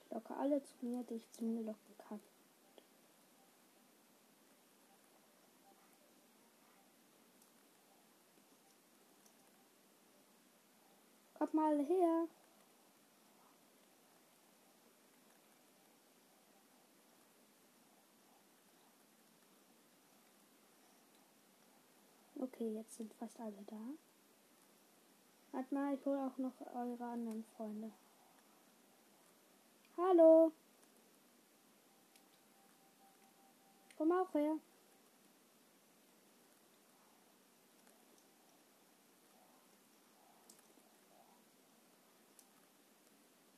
Ich 0.00 0.10
locke 0.10 0.34
alle 0.34 0.62
zu 0.62 0.74
mir, 0.80 1.02
die 1.02 1.16
ich 1.16 1.30
zu 1.30 1.44
mir 1.44 1.60
locken 1.60 1.98
kann. 1.98 2.20
Kommt 11.34 11.52
mal 11.52 11.84
her. 11.84 12.26
Okay, 22.40 22.72
jetzt 22.72 22.96
sind 22.96 23.12
fast 23.12 23.38
alle 23.38 23.62
da. 23.66 23.76
Warte 25.52 25.74
mal, 25.74 25.94
ich 25.94 26.04
hole 26.04 26.18
auch 26.18 26.38
noch 26.38 26.52
eure 26.74 27.04
anderen 27.04 27.44
Freunde. 27.56 27.90
Hallo. 29.96 30.52
Komm 33.96 34.12
auch 34.12 34.32
her. 34.34 34.58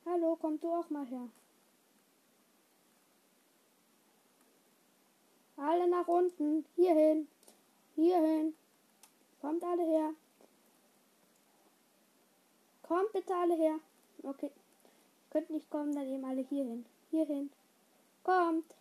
Hallo, 0.05 0.35
komm 0.41 0.59
du 0.59 0.73
auch 0.73 0.89
mal 0.89 1.05
her. 1.05 1.29
Alle 5.57 5.87
nach 5.87 6.07
unten. 6.07 6.65
Hierhin. 6.75 7.27
Hierhin. 7.95 8.55
Kommt 9.39 9.63
alle 9.63 9.83
her. 9.83 10.13
Kommt 12.91 13.13
bitte 13.13 13.33
alle 13.33 13.55
her. 13.55 13.79
Okay. 14.21 14.51
Könnt 15.29 15.49
nicht 15.49 15.69
kommen, 15.69 15.95
dann 15.95 16.05
eben 16.09 16.25
alle 16.25 16.41
hierhin. 16.41 16.85
Hierhin. 17.09 17.49
Kommt. 18.21 18.75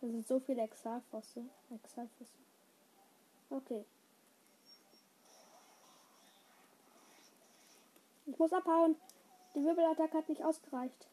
Das 0.00 0.10
sind 0.10 0.26
so 0.26 0.40
viele 0.40 0.62
Exalfosse. 0.62 1.44
Exalfosse. 1.70 2.32
Okay. 3.48 3.84
Ich 8.26 8.36
muss 8.40 8.52
abhauen. 8.52 8.96
Die 9.54 9.64
Wirbelattacke 9.64 10.18
hat 10.18 10.28
nicht 10.28 10.44
ausgereicht. 10.44 11.06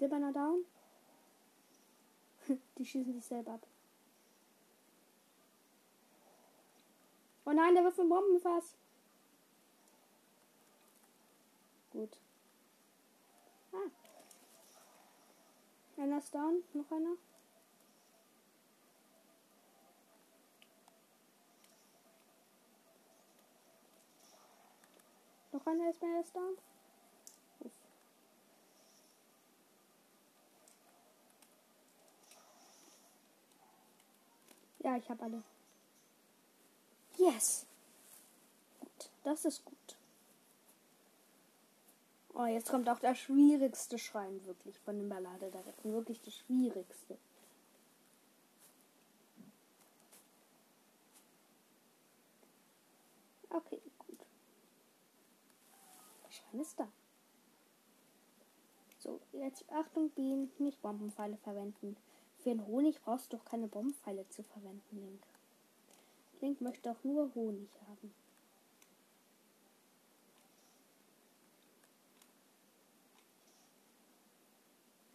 Silberner 0.00 0.32
down. 0.32 0.64
Die 2.78 2.84
schießen 2.84 3.12
sich 3.12 3.24
selber 3.24 3.52
ab. 3.52 3.66
Oh 7.44 7.52
nein, 7.52 7.74
der 7.74 7.84
wirft 7.84 7.98
ein 7.98 8.08
Bombenfass. 8.08 8.76
Gut. 11.90 12.18
Ah. 13.72 13.90
Einer 16.00 16.18
ist 16.18 16.34
down. 16.34 16.62
Noch 16.72 16.90
einer. 16.92 17.16
Noch 25.52 25.66
einer 25.66 25.90
ist 25.90 26.00
mehr 26.00 26.22
down. 26.32 26.56
Ja, 34.82 34.96
ich 34.96 35.08
habe 35.10 35.22
alle. 35.22 35.42
Yes. 37.16 37.66
Gut, 38.80 39.10
das 39.24 39.44
ist 39.44 39.64
gut. 39.64 39.76
Oh, 42.32 42.46
jetzt 42.46 42.70
kommt 42.70 42.88
auch 42.88 42.98
der 42.98 43.14
schwierigste 43.14 43.98
Schrein 43.98 44.44
wirklich 44.46 44.78
von 44.78 44.98
den 44.98 45.08
Ballade 45.08 45.52
Recken. 45.52 45.92
Wirklich 45.92 46.20
das 46.22 46.34
schwierigste. 46.34 47.18
Okay, 53.50 53.82
gut. 53.98 54.18
Der 56.24 56.30
Schrein 56.30 56.60
ist 56.60 56.80
da. 56.80 56.88
So, 59.00 59.20
jetzt 59.32 59.64
Achtung, 59.70 60.08
Bienen, 60.10 60.50
nicht 60.58 60.80
Bombenpfeile 60.80 61.36
verwenden. 61.38 61.96
Für 62.42 62.48
den 62.48 62.66
Honig 62.66 63.02
brauchst 63.02 63.32
du 63.32 63.36
doch 63.36 63.44
keine 63.44 63.68
Bombenpfeile 63.68 64.26
zu 64.30 64.42
verwenden, 64.42 64.96
Link. 64.96 65.22
Link 66.40 66.60
möchte 66.62 66.90
auch 66.90 67.04
nur 67.04 67.34
Honig 67.34 67.68
haben. 67.86 68.14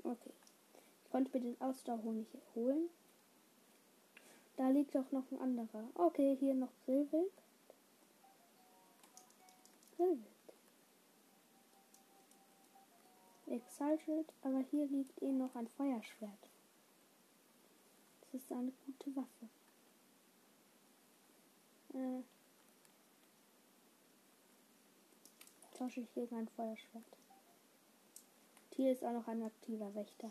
Okay. 0.03 0.31
Ich 1.03 1.09
konnte 1.09 1.31
mir 1.35 1.43
den 1.43 1.61
Ausdauerhonig 1.61 2.27
holen. 2.53 2.89
Da 4.57 4.69
liegt 4.69 4.95
auch 4.95 5.11
noch 5.11 5.29
ein 5.31 5.41
anderer. 5.41 5.89
Okay, 5.95 6.37
hier 6.39 6.53
noch 6.53 6.71
Grillwild. 6.85 7.31
Grillwild. 9.97 10.21
Exalted, 13.47 14.31
aber 14.43 14.59
hier 14.69 14.85
liegt 14.85 15.21
eh 15.23 15.31
noch 15.31 15.55
ein 15.55 15.67
Feuerschwert. 15.69 16.49
Ist 18.35 18.51
eine 18.51 18.73
gute 18.85 19.15
Waffe. 19.15 19.47
Äh, 21.93 22.21
tausche 25.77 26.01
ich 26.01 26.13
gegen 26.13 26.35
ein 26.35 26.49
Feuerschwert. 26.49 27.17
Hier 28.75 28.91
ist 28.91 29.05
auch 29.05 29.13
noch 29.13 29.29
ein 29.29 29.41
aktiver 29.41 29.95
Wächter. 29.95 30.29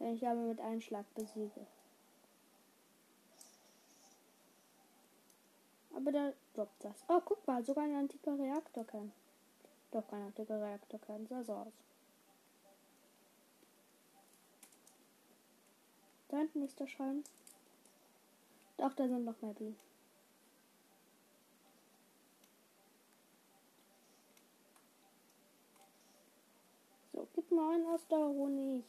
Wenn 0.00 0.14
ich 0.14 0.26
aber 0.26 0.40
mit 0.40 0.60
einem 0.60 0.80
Schlag 0.80 1.06
besiege. 1.14 1.64
Aber 5.94 6.10
da 6.10 6.32
droppt 6.54 6.84
das. 6.84 7.04
Oh, 7.06 7.20
guck 7.24 7.46
mal, 7.46 7.64
sogar 7.64 7.84
ein 7.84 7.94
antiker 7.94 8.36
Reaktor 8.36 8.84
kann. 8.84 9.12
Doch 9.92 10.08
kein 10.08 10.22
antiker 10.22 10.60
Reaktor 10.60 10.98
kann. 10.98 11.24
Sah 11.28 11.44
so 11.44 11.52
aus. 11.52 11.72
Da 16.28 16.38
hinten 16.38 16.62
ist 16.62 16.80
der 16.80 16.88
Schrein. 16.88 17.22
Doch, 18.76 18.92
da 18.94 19.06
sind 19.06 19.24
noch 19.24 19.40
mehr 19.40 19.54
Bienen. 19.54 19.78
So, 27.12 27.26
gib 27.34 27.50
mir 27.50 27.70
einen 27.70 27.86
Ausdauerhonig. 27.86 28.84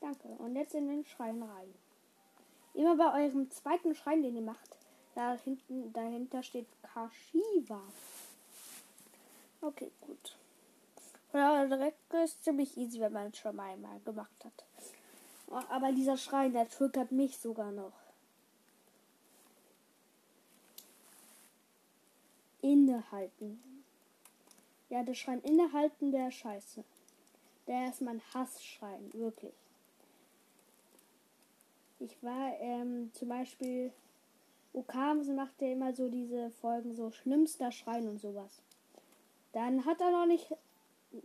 Danke. 0.00 0.28
Und 0.28 0.54
jetzt 0.54 0.74
in 0.74 0.86
den 0.88 1.04
Schrein 1.04 1.42
rein. 1.42 1.74
Immer 2.74 2.96
bei 2.96 3.24
eurem 3.24 3.50
zweiten 3.50 3.94
Schrein, 3.94 4.22
den 4.22 4.36
ihr 4.36 4.42
macht, 4.42 4.76
da 5.14 5.32
hinten, 5.32 5.92
dahinter 5.94 6.42
steht 6.42 6.68
Kashiwa. 6.82 7.80
Okay, 9.62 9.90
gut. 10.02 10.36
Ja, 11.32 11.64
direkt 11.66 12.12
ist 12.12 12.44
ziemlich 12.44 12.76
easy, 12.76 13.00
wenn 13.00 13.12
man 13.14 13.28
es 13.28 13.38
schon 13.38 13.56
mal 13.56 13.72
einmal 13.72 13.98
gemacht 14.00 14.44
hat. 14.44 14.65
Aber 15.48 15.92
dieser 15.92 16.16
Schrein, 16.16 16.52
der 16.52 16.68
triggert 16.68 17.12
mich 17.12 17.38
sogar 17.38 17.70
noch. 17.72 17.92
Innehalten. 22.62 23.62
Ja, 24.88 25.02
der 25.02 25.14
Schrein 25.14 25.40
innehalten, 25.42 26.10
der 26.10 26.30
scheiße. 26.30 26.84
Der 27.66 27.88
ist 27.88 28.00
mein 28.00 28.20
Hassschrein, 28.32 29.12
wirklich. 29.12 29.54
Ich 31.98 32.22
war 32.22 32.52
ähm, 32.60 33.10
zum 33.14 33.28
Beispiel, 33.28 33.92
Okamse 34.72 35.32
macht 35.32 35.60
ja 35.60 35.72
immer 35.72 35.94
so 35.94 36.08
diese 36.08 36.50
Folgen, 36.50 36.94
so 36.94 37.10
schlimmster 37.10 37.72
Schrein 37.72 38.06
und 38.08 38.20
sowas. 38.20 38.62
Dann 39.52 39.84
hat 39.84 40.00
er 40.00 40.10
noch 40.10 40.26
nicht, 40.26 40.54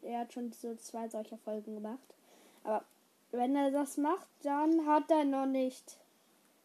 er 0.04 0.22
hat 0.22 0.34
schon 0.34 0.52
so 0.54 0.76
zwei 0.76 1.10
solcher 1.10 1.38
Folgen 1.38 1.76
gemacht. 1.76 2.16
Aber 2.64 2.86
wenn 3.32 3.56
er 3.56 3.72
das 3.72 3.98
macht, 3.98 4.28
dann 4.44 4.86
hat 4.86 5.10
er 5.10 5.24
noch 5.24 5.46
nicht 5.46 5.98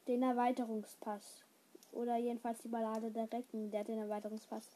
den 0.09 0.23
Erweiterungspass. 0.23 1.43
Oder 1.93 2.17
jedenfalls 2.17 2.61
die 2.61 2.69
Ballade 2.69 3.11
der 3.11 3.31
Recken, 3.33 3.71
der 3.71 3.81
hat 3.81 3.89
den 3.89 3.99
Erweiterungspass. 3.99 4.69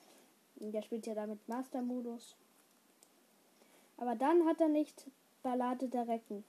Der 0.56 0.82
spielt 0.82 1.06
ja 1.06 1.14
damit 1.14 1.46
Master-Modus. 1.48 2.36
Aber 3.96 4.14
dann 4.14 4.46
hat 4.46 4.60
er 4.60 4.68
nicht 4.68 5.06
Ballade 5.42 5.88
der 5.88 6.08
Recken. 6.08 6.44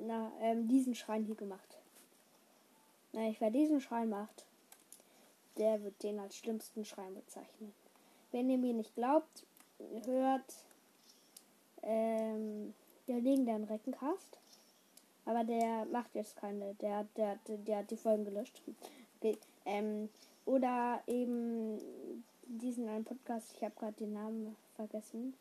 Na, 0.00 0.32
ähm, 0.40 0.68
diesen 0.68 0.94
Schrein 0.94 1.24
hier 1.24 1.34
gemacht. 1.34 1.78
Na, 3.12 3.28
ich 3.28 3.40
wer 3.40 3.50
diesen 3.50 3.80
Schrein 3.80 4.08
macht, 4.08 4.46
der 5.58 5.82
wird 5.82 6.02
den 6.02 6.18
als 6.18 6.36
schlimmsten 6.36 6.84
Schrein 6.84 7.14
bezeichnen. 7.14 7.72
Wenn 8.30 8.48
ihr 8.48 8.58
mir 8.58 8.72
nicht 8.72 8.94
glaubt, 8.94 9.44
hört 10.04 10.54
ähm, 11.82 12.74
der 13.12 13.20
legendären 13.20 13.64
Reckencast. 13.64 14.38
Aber 15.24 15.44
der 15.44 15.84
macht 15.86 16.14
jetzt 16.14 16.36
keine. 16.36 16.74
Der, 16.74 17.06
der, 17.16 17.38
der, 17.46 17.56
der 17.58 17.78
hat 17.78 17.90
die 17.90 17.96
Folgen 17.96 18.24
gelöscht. 18.24 18.60
Okay. 19.20 19.38
Ähm, 19.64 20.08
oder 20.44 21.00
eben 21.06 21.78
diesen 22.46 22.88
einen 22.88 23.04
Podcast, 23.04 23.54
ich 23.56 23.62
habe 23.62 23.74
gerade 23.78 23.92
den 23.92 24.14
Namen 24.14 24.56
vergessen. 24.74 25.34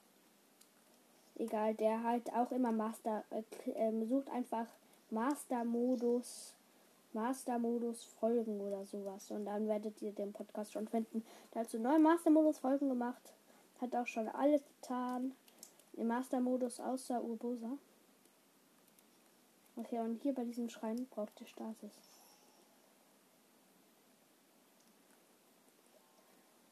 Egal, 1.38 1.74
der 1.74 2.04
halt 2.04 2.32
auch 2.34 2.52
immer 2.52 2.72
Master, 2.72 3.24
äh, 3.32 3.42
ähm, 3.72 4.08
sucht 4.08 4.30
einfach 4.30 4.68
Master-Modus, 5.10 6.54
Master-Modus 7.14 8.04
Folgen 8.20 8.62
oder 8.62 8.86
sowas. 8.86 9.32
Und 9.32 9.46
dann 9.46 9.68
werdet 9.68 10.00
ihr 10.02 10.12
den 10.12 10.34
Podcast 10.34 10.74
schon 10.74 10.88
finden. 10.88 11.26
Der 11.54 11.62
hat 11.62 11.70
so 11.70 11.80
neue 11.80 12.00
Master-Modus 12.00 12.60
Folgen 12.60 12.90
gemacht. 12.90 13.34
Hat 13.80 13.96
auch 13.96 14.06
schon 14.08 14.30
alles 14.30 14.62
getan. 14.82 15.34
Im 15.94 16.08
Master-Modus 16.08 16.80
außer 16.80 17.22
Urbosa. 17.22 17.78
Okay, 19.76 20.00
und 20.00 20.22
hier 20.22 20.34
bei 20.34 20.44
diesem 20.44 20.70
Schrein 20.70 21.08
braucht 21.10 21.40
ihr 21.42 21.48
Stasis. 21.48 21.94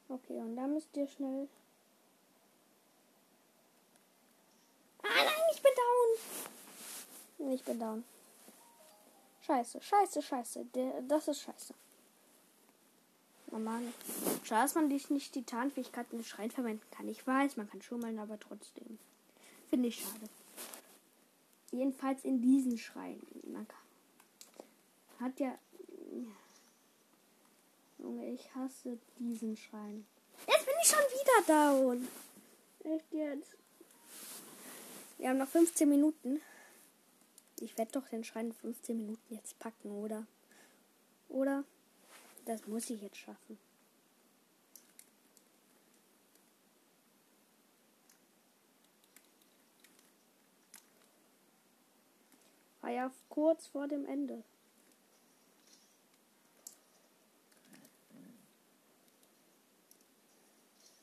Okay, 0.07 0.39
und 0.39 0.55
da 0.55 0.67
müsst 0.67 0.95
ihr 0.97 1.07
schnell. 1.07 1.47
Ah 5.03 5.07
nein, 5.07 5.43
ich 5.53 5.61
bin 5.61 5.72
down. 7.38 7.53
Ich 7.53 7.63
bin 7.63 7.80
down. 7.80 8.03
Scheiße, 9.41 9.82
scheiße, 9.82 10.22
scheiße. 10.22 10.65
Der, 10.65 11.01
das 11.03 11.28
ist 11.28 11.41
scheiße. 11.41 11.74
Oh 13.52 13.58
Mann. 13.58 13.93
Schade, 14.43 14.64
dass 14.64 14.76
man 14.76 14.88
nicht 14.88 15.34
Titanfähigkeiten 15.34 16.20
im 16.20 16.26
Schrein 16.26 16.52
verwenden 16.52 16.86
kann. 16.91 17.08
Ich 17.08 17.26
weiß, 17.26 17.58
man 17.58 17.70
kann 17.70 17.82
schon 17.82 18.00
mal, 18.00 18.18
aber 18.20 18.39
trotzdem. 18.39 19.00
Finde 19.70 19.88
ich 19.88 20.02
schade. 20.02 20.30
Jedenfalls 21.72 22.24
in 22.24 22.41
diesen 22.41 22.78
Schrein. 22.78 23.20
Man 23.43 23.68
hat 25.20 25.39
ja. 25.39 25.58
Junge, 27.97 28.32
ich 28.32 28.54
hasse 28.56 28.97
diesen 29.20 29.58
Schrein. 29.58 30.06
Jetzt 30.47 30.66
bin 30.66 30.76
ich 30.82 30.88
schon 30.88 31.00
wieder 31.00 31.54
down. 31.54 32.08
Echt 32.84 33.12
jetzt? 33.12 33.58
Wir 35.18 35.30
haben 35.30 35.38
noch 35.38 35.50
15 35.50 35.89
Minuten. 35.89 36.39
Ich 37.60 37.78
werde 37.78 37.91
doch 37.91 38.08
den 38.08 38.24
Schrein 38.24 38.54
15 38.54 38.95
Minuten 38.95 39.36
jetzt 39.36 39.60
packen, 39.60 39.91
oder? 39.91 40.26
Oder? 41.28 41.66
Das 42.50 42.66
muss 42.66 42.89
ich 42.89 43.00
jetzt 43.00 43.18
schaffen. 43.18 43.60
War 52.82 52.89
ja 52.89 53.12
kurz 53.30 53.68
vor 53.68 53.88
dem 53.88 54.04
Ende. 54.08 54.43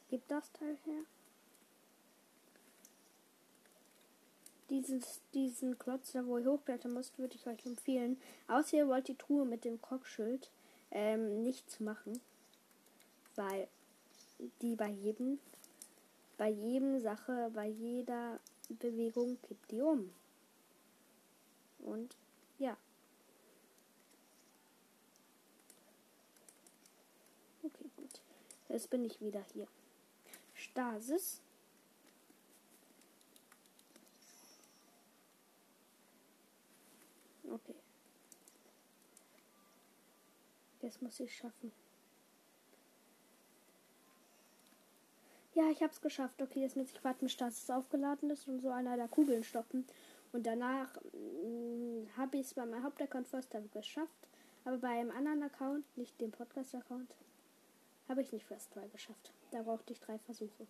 Gib 0.09 0.27
das 0.27 0.51
Teil 0.51 0.77
her. 0.85 1.05
Dieses, 4.69 5.21
diesen 5.33 5.79
Klotz 5.79 6.11
da, 6.11 6.27
wo 6.27 6.39
ihr 6.39 6.51
hochklettern 6.51 6.93
müsst, 6.93 7.17
würde 7.21 7.37
ich 7.37 7.47
euch 7.47 7.65
empfehlen. 7.65 8.21
Außer 8.49 8.79
ihr 8.79 8.89
wollt 8.89 9.07
die 9.07 9.15
Truhe 9.15 9.45
mit 9.45 9.65
dem 9.65 9.81
Kockschild 9.81 10.51
ähm, 10.97 11.43
nicht 11.43 11.71
zu 11.71 11.85
machen. 11.85 12.21
Weil 13.35 13.69
die 14.63 14.77
bei 14.77 14.89
jedem, 14.89 15.39
bei 16.39 16.49
jedem 16.49 17.01
Sache, 17.01 17.51
bei 17.55 17.67
jeder 17.67 18.41
Bewegung 18.71 19.39
kippt 19.43 19.71
die 19.71 19.83
um. 19.83 20.11
Und 21.81 22.17
ja. 22.59 22.77
Okay, 27.63 27.91
gut. 27.97 28.23
Jetzt 28.69 28.89
bin 28.89 29.05
ich 29.05 29.21
wieder 29.21 29.45
hier. 29.53 29.69
Stasis. 30.55 31.43
Okay. 37.45 37.75
Jetzt 40.87 41.03
muss 41.03 41.19
ich 41.19 41.35
schaffen. 41.35 41.73
Ja, 45.55 45.69
ich 45.69 45.83
hab's 45.83 46.01
geschafft. 46.01 46.41
Okay, 46.41 46.61
jetzt 46.61 46.77
muss 46.77 46.93
ich 46.93 47.03
warten, 47.03 47.25
bis 47.25 47.33
Stasis 47.33 47.69
aufgeladen 47.71 48.31
ist 48.31 48.47
und 48.47 48.61
so 48.61 48.71
einer 48.71 48.97
der 48.97 49.09
Kugeln 49.09 49.43
stoppen. 49.43 49.85
Und 50.33 50.47
danach 50.47 50.95
mm, 51.13 52.07
habe 52.17 52.37
ich 52.37 52.47
es 52.47 52.55
bei 52.55 52.65
meinem 52.65 52.85
Hauptaccount 52.85 53.27
First 53.27 53.51
Time 53.51 53.67
geschafft. 53.73 54.29
Aber 54.65 54.79
bei 54.79 54.91
einem 54.91 55.11
anderen 55.11 55.43
Account, 55.43 55.85
nicht 55.97 56.21
dem 56.21 56.31
Podcast-Account, 56.31 57.17
habe 58.09 58.23
ich 58.23 58.31
nicht 58.31 58.47
First 58.47 58.73
Try 58.73 58.87
geschafft. 58.93 59.33
Da 59.51 59.63
brauchte 59.63 59.93
ich 59.93 59.99
drei 59.99 60.21
Versuche. 60.21 60.69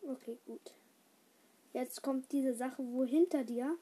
Okay, 0.00 0.38
gut. 0.46 0.72
Jetzt 1.74 2.00
kommt 2.00 2.32
diese 2.32 2.54
Sache, 2.54 2.82
wo 2.82 3.04
hinter 3.04 3.44
dir 3.44 3.76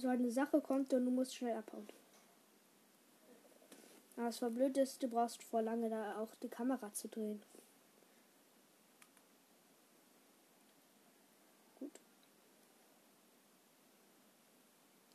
so 0.00 0.08
eine 0.08 0.30
Sache 0.30 0.60
kommt 0.60 0.92
und 0.92 1.04
du 1.04 1.10
musst 1.10 1.34
schnell 1.34 1.56
abhauen. 1.56 1.88
Aber 4.16 4.28
es 4.28 4.42
war 4.42 4.50
blöd 4.50 4.76
ist, 4.76 5.02
du 5.02 5.08
brauchst 5.08 5.42
vor 5.42 5.62
lange 5.62 5.88
da 5.88 6.18
auch 6.18 6.34
die 6.42 6.48
Kamera 6.48 6.92
zu 6.92 7.08
drehen. 7.08 7.42
Gut. 11.78 12.00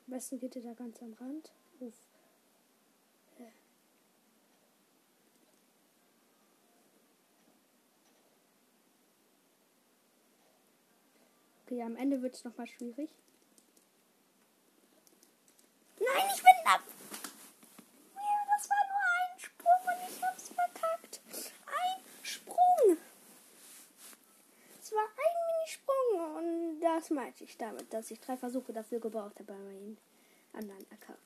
Am 0.07 0.13
besten 0.13 0.39
geht 0.39 0.55
ihr 0.55 0.63
da 0.63 0.73
ganz 0.73 1.01
am 1.01 1.13
Rand. 1.13 1.51
Uff. 1.79 1.93
Okay, 11.65 11.81
am 11.81 11.95
Ende 11.95 12.21
wird 12.21 12.35
es 12.35 12.43
nochmal 12.43 12.67
schwierig. 12.67 13.09
Nein, 15.99 16.29
ich 16.31 16.43
bin 16.43 16.53
ab. 16.63 16.81
Ja, 18.13 18.37
das 18.55 18.69
war 18.69 18.83
nur 18.87 19.03
ein 19.17 19.39
Sprung 19.39 19.81
und 19.87 19.99
ich 20.07 20.23
hab's 20.23 20.49
verkackt. 20.49 21.21
Ein 21.65 22.03
Sprung. 22.21 22.97
Es 24.79 24.91
war 24.91 25.05
ein 25.05 25.33
Minisprung 25.49 26.37
und 26.37 26.79
das 27.05 27.11
meinte 27.11 27.43
ich 27.43 27.55
damit, 27.55 27.93
dass 27.93 28.09
ich 28.09 28.19
drei 28.19 28.35
Versuche 28.35 28.73
dafür 28.73 28.99
gebraucht 28.99 29.35
habe 29.35 29.53
bei 29.53 29.57
meinem 29.59 29.95
anderen 30.53 30.83
Account. 30.91 31.19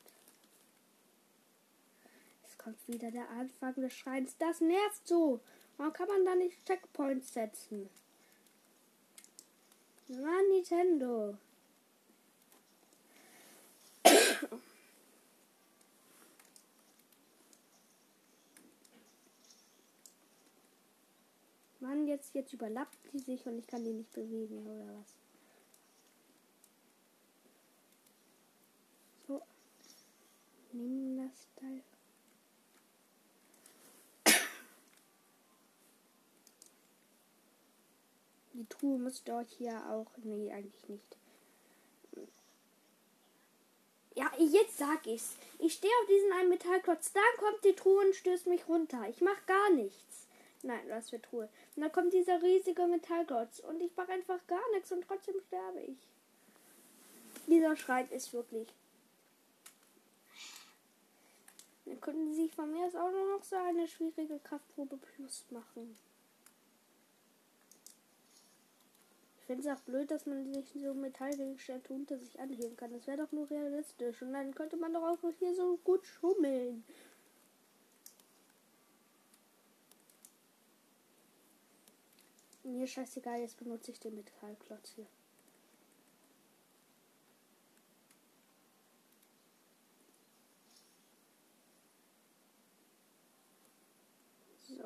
Es 2.46 2.58
kommt 2.58 2.86
wieder 2.90 3.12
der 3.12 3.30
Anfang 3.30 3.74
des 3.76 3.94
Schreins. 3.94 4.36
Das 4.38 4.60
nervt 4.60 5.08
so. 5.08 5.40
Warum 5.78 5.94
kann 5.94 6.10
man 6.10 6.26
da 6.26 6.36
nicht 6.36 6.66
Checkpoints 6.66 7.34
setzen? 7.34 7.90
Mann, 10.10 10.50
Nintendo. 10.50 11.38
Mann, 21.80 22.06
jetzt, 22.06 22.36
jetzt 22.36 22.52
überlappt 22.52 22.98
die 23.14 23.20
sich 23.20 23.46
und 23.46 23.58
ich 23.58 23.68
kann 23.68 23.86
die 23.86 23.94
nicht 23.94 24.12
bewegen, 24.12 24.68
oder 24.68 25.00
was? 25.00 25.16
So. 29.30 29.40
Teil. 31.60 31.84
Die 38.54 38.66
Truhe 38.68 38.98
müsste 39.00 39.34
euch 39.36 39.52
hier 39.58 39.90
auch. 39.90 40.12
Nee, 40.24 40.52
eigentlich 40.52 40.88
nicht. 40.90 41.18
Ja, 44.16 44.30
jetzt 44.38 44.78
sag 44.78 45.08
ich's. 45.08 45.36
Ich 45.60 45.74
stehe 45.74 45.94
auf 46.02 46.08
diesen 46.08 46.34
einen 46.34 46.50
Metallklotz. 46.50 47.14
Dann 47.14 47.24
kommt 47.38 47.64
die 47.64 47.74
Truhe 47.74 48.06
und 48.06 48.16
stößt 48.16 48.48
mich 48.48 48.68
runter. 48.68 49.08
Ich 49.10 49.22
mach 49.22 49.46
gar 49.46 49.70
nichts. 49.72 50.28
Nein, 50.62 50.82
was 50.90 51.10
für 51.10 51.22
Truhe. 51.22 51.48
Und 51.76 51.84
dann 51.84 51.92
kommt 51.92 52.14
dieser 52.14 52.42
riesige 52.42 52.86
Metallklotz. 52.86 53.60
Und 53.60 53.80
ich 53.82 53.96
mache 53.96 54.12
einfach 54.12 54.46
gar 54.48 54.72
nichts 54.74 54.92
und 54.92 55.06
trotzdem 55.08 55.40
sterbe 55.48 55.80
ich. 55.82 55.98
Dieser 57.48 57.78
Schrein 57.78 58.10
ist 58.12 58.34
wirklich. 58.34 58.68
Dann 61.90 62.00
könnten 62.02 62.34
sie 62.34 62.48
von 62.48 62.72
mir 62.72 62.86
aus 62.86 62.96
auch 62.96 63.12
noch 63.12 63.44
so 63.44 63.56
eine 63.56 63.88
schwierige 63.88 64.38
Kraftprobe 64.40 64.98
plus 64.98 65.46
machen. 65.50 65.98
Ich 69.40 69.46
finde 69.46 69.68
es 69.68 69.76
auch 69.76 69.82
blöd, 69.82 70.12
dass 70.12 70.28
man 70.28 70.54
sich 70.54 70.72
so 70.72 70.94
Metallgegenstände 70.94 71.92
unter 71.92 72.20
sich 72.20 72.40
anheben 72.40 72.78
kann. 72.78 72.94
Das 72.94 73.08
wäre 73.08 73.18
doch 73.18 73.32
nur 73.32 73.50
realistisch. 73.50 74.22
Und 74.22 74.34
dann 74.34 74.54
könnte 74.54 74.78
man 74.78 74.94
doch 74.94 75.02
auch 75.02 75.18
hier 75.40 75.56
so 75.56 75.78
gut 75.84 76.06
schummeln. 76.06 76.84
Mir 82.64 82.86
scheißegal, 82.86 83.40
jetzt 83.40 83.58
benutze 83.58 83.90
ich 83.90 84.00
den 84.00 84.14
Metallklotz 84.14 84.92
hier. 84.96 85.08
So. 94.78 94.84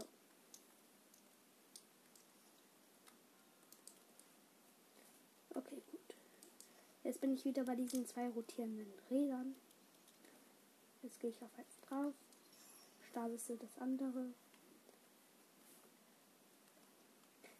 Okay, 5.55 5.81
gut. 5.91 6.15
Jetzt 7.03 7.12
bin 7.23 7.35
ich 7.35 7.45
wieder 7.45 7.63
bei 7.63 7.75
diesen 7.75 8.05
zwei 8.05 8.27
rotierenden 8.27 8.91
Rädern. 9.09 9.55
Jetzt 11.03 11.21
gehe 11.21 11.29
ich 11.29 11.41
auf 11.41 11.57
eins 11.57 11.79
drauf. 11.87 12.13
Stasis 13.09 13.49
das 13.61 13.77
andere. 13.79 14.25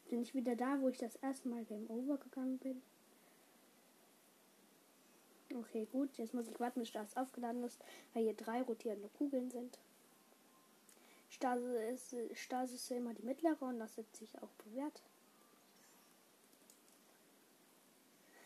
bin 0.09 0.22
ich 0.22 0.36
wieder 0.36 0.57
da, 0.57 0.82
wo 0.82 0.89
ich 0.89 0.97
das 0.97 1.16
erste 1.16 1.47
Mal 1.47 1.64
Game 1.64 1.89
Over 1.89 2.18
gegangen 2.18 2.57
bin. 2.57 2.84
Okay, 5.55 5.88
gut. 5.93 6.09
Jetzt 6.18 6.34
muss 6.34 6.49
ich 6.49 6.59
warten, 6.59 6.82
bis 6.82 6.91
das 6.91 7.16
aufgeladen 7.16 7.64
ist, 7.64 7.80
weil 8.14 8.24
hier 8.24 8.36
drei 8.36 8.61
rotierende 8.64 9.07
Kugeln 9.18 9.49
sind. 9.49 9.80
Stasis 11.30 12.11
ist, 12.11 12.38
Stasis 12.38 12.82
ist 12.82 12.91
immer 12.91 13.14
die 13.14 13.24
mittlere 13.24 13.61
und 13.61 13.80
das 13.80 13.97
hat 13.97 14.14
sich 14.14 14.38
auch 14.41 14.51
bewährt. 14.66 15.01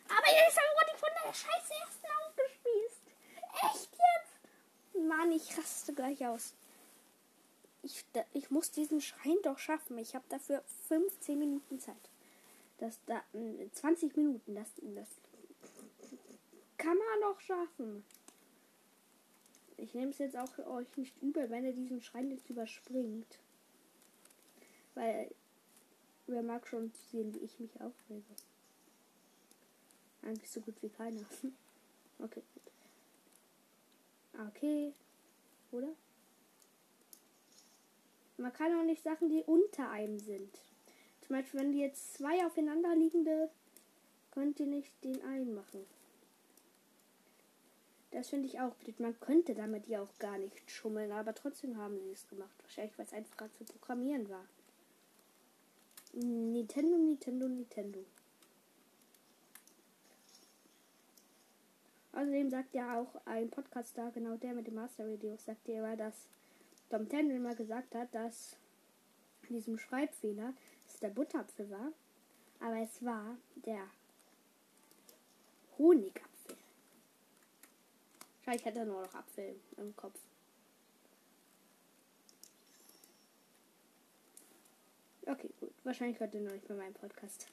Aber 0.09 0.29
jetzt 0.31 0.57
habe 0.57 0.91
ich 0.93 0.99
von 0.99 1.09
der 1.27 1.33
Scheiße 1.33 1.73
ersten 1.85 2.07
aufgespießt. 2.25 3.01
Echt 3.71 3.91
jetzt? 3.91 5.07
Mann, 5.07 5.31
ich 5.31 5.57
raste 5.57 5.93
gleich 5.93 6.25
aus 6.25 6.53
ich, 7.87 8.05
ich 8.33 8.51
muss 8.51 8.71
diesen 8.71 9.01
Schrein 9.01 9.37
doch 9.43 9.57
schaffen. 9.57 9.97
Ich 9.97 10.13
habe 10.13 10.25
dafür 10.29 10.61
15 10.87 11.39
Minuten 11.39 11.79
Zeit. 11.79 11.95
Das 12.79 12.99
da 13.05 13.23
20 13.73 14.13
hm, 14.13 14.23
Minuten, 14.23 14.55
das, 14.55 14.69
das 14.81 15.07
kann 16.77 16.97
man 16.97 17.21
doch 17.21 17.39
schaffen. 17.39 18.03
Ich 19.77 19.93
nehme 19.93 20.11
es 20.11 20.17
jetzt 20.17 20.37
auch 20.37 20.57
euch 20.67 20.97
nicht 20.97 21.21
übel, 21.21 21.49
wenn 21.49 21.65
ihr 21.65 21.73
diesen 21.73 22.01
Schrein 22.01 22.29
jetzt 22.29 22.49
überspringt. 22.49 23.39
Weil 24.95 25.33
wer 26.27 26.43
mag 26.43 26.67
schon 26.67 26.91
sehen, 27.11 27.33
wie 27.33 27.39
ich 27.39 27.59
mich 27.59 27.79
aufrege. 27.79 28.35
Eigentlich 30.27 30.51
so 30.51 30.59
gut 30.59 30.75
wie 30.81 30.89
keiner. 30.89 31.21
okay, 32.19 32.41
gut. 32.53 32.73
Okay. 34.49 34.93
Oder? 35.71 35.87
Man 38.35 38.51
kann 38.51 38.77
auch 38.77 38.83
nicht 38.83 39.03
Sachen, 39.03 39.29
die 39.29 39.43
unter 39.43 39.89
einem 39.89 40.19
sind. 40.19 40.59
Zum 41.21 41.37
Beispiel, 41.37 41.61
wenn 41.61 41.71
die 41.71 41.79
jetzt 41.79 42.13
zwei 42.15 42.45
aufeinander 42.45 42.93
liegende, 42.93 43.49
könnt 44.31 44.59
ihr 44.59 44.67
nicht 44.67 44.91
den 45.05 45.23
einen 45.23 45.55
machen. 45.55 45.85
Das 48.11 48.29
finde 48.29 48.47
ich 48.47 48.59
auch 48.59 48.75
blöd. 48.75 48.99
Man 48.99 49.17
könnte 49.21 49.55
damit 49.55 49.87
ja 49.87 50.01
auch 50.01 50.19
gar 50.19 50.37
nicht 50.37 50.69
schummeln, 50.69 51.13
aber 51.13 51.35
trotzdem 51.35 51.77
haben 51.77 51.99
sie 52.01 52.11
es 52.11 52.27
gemacht. 52.27 52.55
Wahrscheinlich, 52.63 52.97
weil 52.97 53.05
es 53.05 53.13
einfacher 53.13 53.51
zu 53.53 53.63
programmieren 53.63 54.29
war. 54.29 54.45
Nintendo, 56.11 56.97
Nintendo, 56.97 57.47
Nintendo. 57.47 58.05
Außerdem 62.17 62.49
sagt 62.49 62.73
ja 62.73 62.99
auch 62.99 63.21
ein 63.25 63.47
Podcaster, 63.51 64.09
genau 64.09 64.37
der 64.37 64.55
mit 64.55 64.65
dem 64.65 64.73
Master 64.73 65.07
Video, 65.07 65.37
sagt 65.37 65.67
ja 65.67 65.77
immer, 65.77 65.95
dass 65.95 66.27
Tom 66.89 67.07
Tendel 67.07 67.37
mal 67.37 67.55
gesagt 67.55 67.93
hat, 67.93 68.13
dass 68.15 68.57
in 69.47 69.53
diesem 69.53 69.77
Schreibfehler 69.77 70.55
es 70.87 70.99
der 70.99 71.09
Butterapfel 71.09 71.69
war, 71.69 71.91
aber 72.59 72.77
es 72.77 73.05
war 73.05 73.37
der 73.57 73.87
Honigapfel. 75.77 76.57
Vielleicht 78.41 78.65
hat 78.65 78.77
er 78.77 78.85
nur 78.85 79.03
noch 79.03 79.13
Apfel 79.13 79.55
im 79.77 79.95
Kopf. 79.95 80.19
Okay, 85.27 85.51
gut. 85.59 85.71
Wahrscheinlich 85.83 86.19
hört 86.19 86.33
er 86.33 86.41
noch 86.41 86.51
nicht 86.51 86.67
bei 86.67 86.73
meinem 86.73 86.95
Podcast. 86.95 87.47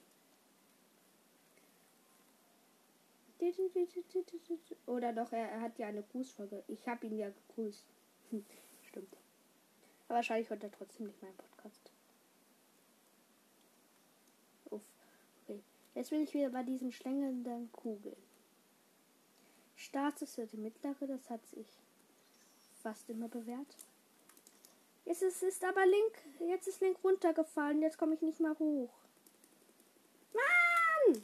Oder 4.86 5.12
doch, 5.12 5.32
er, 5.32 5.51
er 5.51 5.61
hat 5.61 5.78
ja 5.78 5.86
eine 5.86 6.03
Grußfolge. 6.03 6.64
Ich 6.68 6.86
habe 6.88 7.07
ihn 7.07 7.18
ja 7.18 7.30
gegrüßt. 7.30 7.84
Stimmt. 8.88 9.16
Aber 10.09 10.16
wahrscheinlich 10.16 10.51
hört 10.51 10.62
er 10.62 10.72
trotzdem 10.72 11.07
nicht 11.07 11.22
meinen 11.22 11.36
Podcast. 11.36 11.90
Uff. 14.70 14.82
Okay. 15.42 15.62
Jetzt 15.95 16.11
bin 16.11 16.22
ich 16.22 16.34
wieder 16.34 16.51
bei 16.51 16.62
diesen 16.62 16.92
schlängelnden 16.92 17.70
Kugeln. 17.72 18.16
Status 19.76 20.34
für 20.34 20.47
die 20.47 20.57
mittlere, 20.57 21.07
das 21.07 21.28
hat 21.30 21.47
sich 21.47 21.66
fast 22.82 23.09
immer 23.11 23.28
bewährt. 23.28 23.76
Jetzt 25.05 25.22
ist, 25.22 25.42
ist 25.42 25.64
aber 25.64 25.84
Link, 25.84 26.51
jetzt 26.51 26.68
ist 26.68 26.80
Link 26.80 26.97
runtergefallen, 27.05 27.82
jetzt 27.82 27.99
komme 27.99 28.14
ich 28.14 28.22
nicht 28.22 28.40
mal 28.40 28.59
hoch. 28.59 28.95
Mann! 30.32 31.22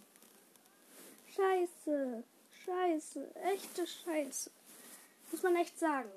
Scheiße, 1.35 2.25
scheiße, 2.65 3.35
echte 3.37 3.87
Scheiße. 3.87 4.51
Muss 5.31 5.43
man 5.43 5.57
echt 5.57 5.79
sagen. 5.79 6.11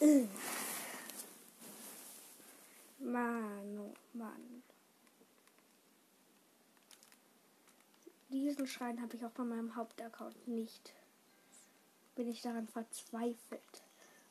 Mann, 2.98 3.78
oh 3.78 3.94
Mann. 4.12 4.62
Diesen 8.28 8.66
Schrein 8.66 9.00
habe 9.00 9.16
ich 9.16 9.24
auch 9.24 9.30
bei 9.30 9.44
meinem 9.44 9.74
Hauptaccount 9.74 10.46
nicht. 10.46 10.92
Bin 12.14 12.28
ich 12.28 12.42
daran 12.42 12.68
verzweifelt. 12.68 13.82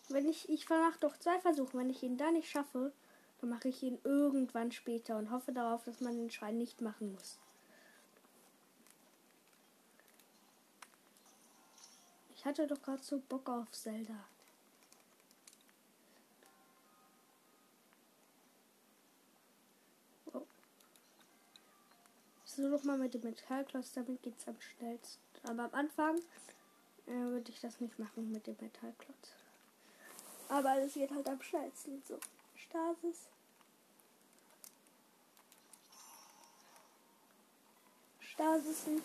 Wenn 0.08 0.28
ich, 0.28 0.48
ich 0.50 0.70
mache 0.70 1.00
doch 1.00 1.18
zwei 1.18 1.40
Versuche. 1.40 1.78
Wenn 1.78 1.90
ich 1.90 2.04
ihn 2.04 2.18
da 2.18 2.32
nicht 2.32 2.50
schaffe, 2.50 2.94
dann 3.42 3.50
mache 3.50 3.70
ich 3.70 3.82
ihn 3.82 3.98
irgendwann 4.04 4.72
später 4.72 5.18
und 5.18 5.32
hoffe 5.32 5.52
darauf, 5.52 5.84
dass 5.84 6.00
man 6.00 6.16
den 6.16 6.30
Schrein 6.30 6.58
nicht 6.58 6.82
machen 6.82 7.14
muss. 7.14 7.40
Ich 12.40 12.46
hatte 12.46 12.66
doch 12.66 12.82
gerade 12.82 13.04
so 13.04 13.20
Bock 13.28 13.50
auf 13.50 13.70
Zelda. 13.74 14.16
Oh. 20.32 20.44
So 22.46 22.72
doch 22.72 22.82
mal 22.86 22.98
mit 22.98 23.14
dem 23.14 23.24
Metallklotz, 23.24 23.92
damit 23.92 24.24
geht 24.24 24.38
es 24.38 24.48
am 24.48 24.56
schnellsten. 24.62 25.20
Aber 25.50 25.64
am 25.66 25.74
Anfang 25.74 26.18
äh, 27.08 27.12
würde 27.12 27.52
ich 27.52 27.60
das 27.60 27.82
nicht 27.82 28.00
machen 28.00 28.32
mit 28.32 28.48
dem 28.48 28.56
Metallklotz. 28.62 29.34
Aber 30.48 30.78
es 30.78 30.94
geht 30.94 31.12
halt 31.12 31.28
am 31.28 31.42
schnellsten 31.42 32.02
so. 32.08 32.18
Stasis. 32.56 33.28
Stasisen. 38.22 39.02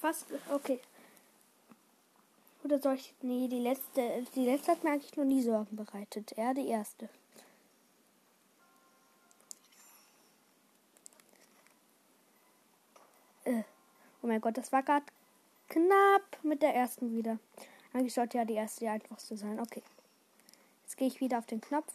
Fast. 0.00 0.26
Okay. 0.50 0.80
Oder 2.64 2.78
soll 2.78 2.94
ich. 2.94 3.14
Nee, 3.22 3.48
die 3.48 3.60
letzte. 3.60 4.24
Die 4.34 4.44
letzte 4.44 4.72
hat 4.72 4.84
mir 4.84 4.90
eigentlich 4.92 5.16
noch 5.16 5.24
nie 5.24 5.42
Sorgen 5.42 5.76
bereitet. 5.76 6.32
Er 6.32 6.54
die 6.54 6.68
erste. 6.68 7.08
Äh. 13.44 13.62
Oh 14.22 14.28
mein 14.28 14.40
Gott, 14.40 14.56
das 14.56 14.70
war 14.70 14.82
gerade 14.82 15.06
knapp 15.68 16.38
mit 16.42 16.62
der 16.62 16.74
ersten 16.74 17.16
wieder. 17.16 17.38
Eigentlich 17.92 18.14
sollte 18.14 18.38
ja 18.38 18.44
die 18.44 18.54
erste 18.54 18.80
die 18.80 18.88
einfachste 18.88 19.36
sein. 19.36 19.58
Okay. 19.60 19.82
Jetzt 20.84 20.96
gehe 20.96 21.08
ich 21.08 21.20
wieder 21.20 21.38
auf 21.38 21.46
den 21.46 21.60
Knopf. 21.60 21.92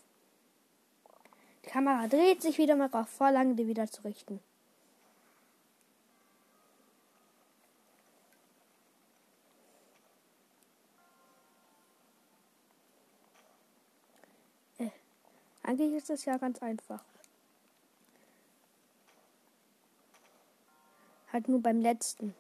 Die 1.65 1.69
Kamera 1.69 2.07
dreht 2.07 2.41
sich 2.41 2.57
wieder 2.57 2.75
mal 2.75 2.89
auf 2.91 3.09
vor 3.09 3.31
lange, 3.31 3.55
die 3.55 3.67
wieder 3.67 3.87
zu 3.87 4.01
richten. 4.03 4.39
Äh, 14.79 14.89
eigentlich 15.77 15.93
ist 15.93 16.09
es 16.09 16.25
ja 16.25 16.37
ganz 16.37 16.61
einfach. 16.61 17.03
Halt 21.31 21.47
nur 21.47 21.61
beim 21.61 21.81
letzten. 21.81 22.33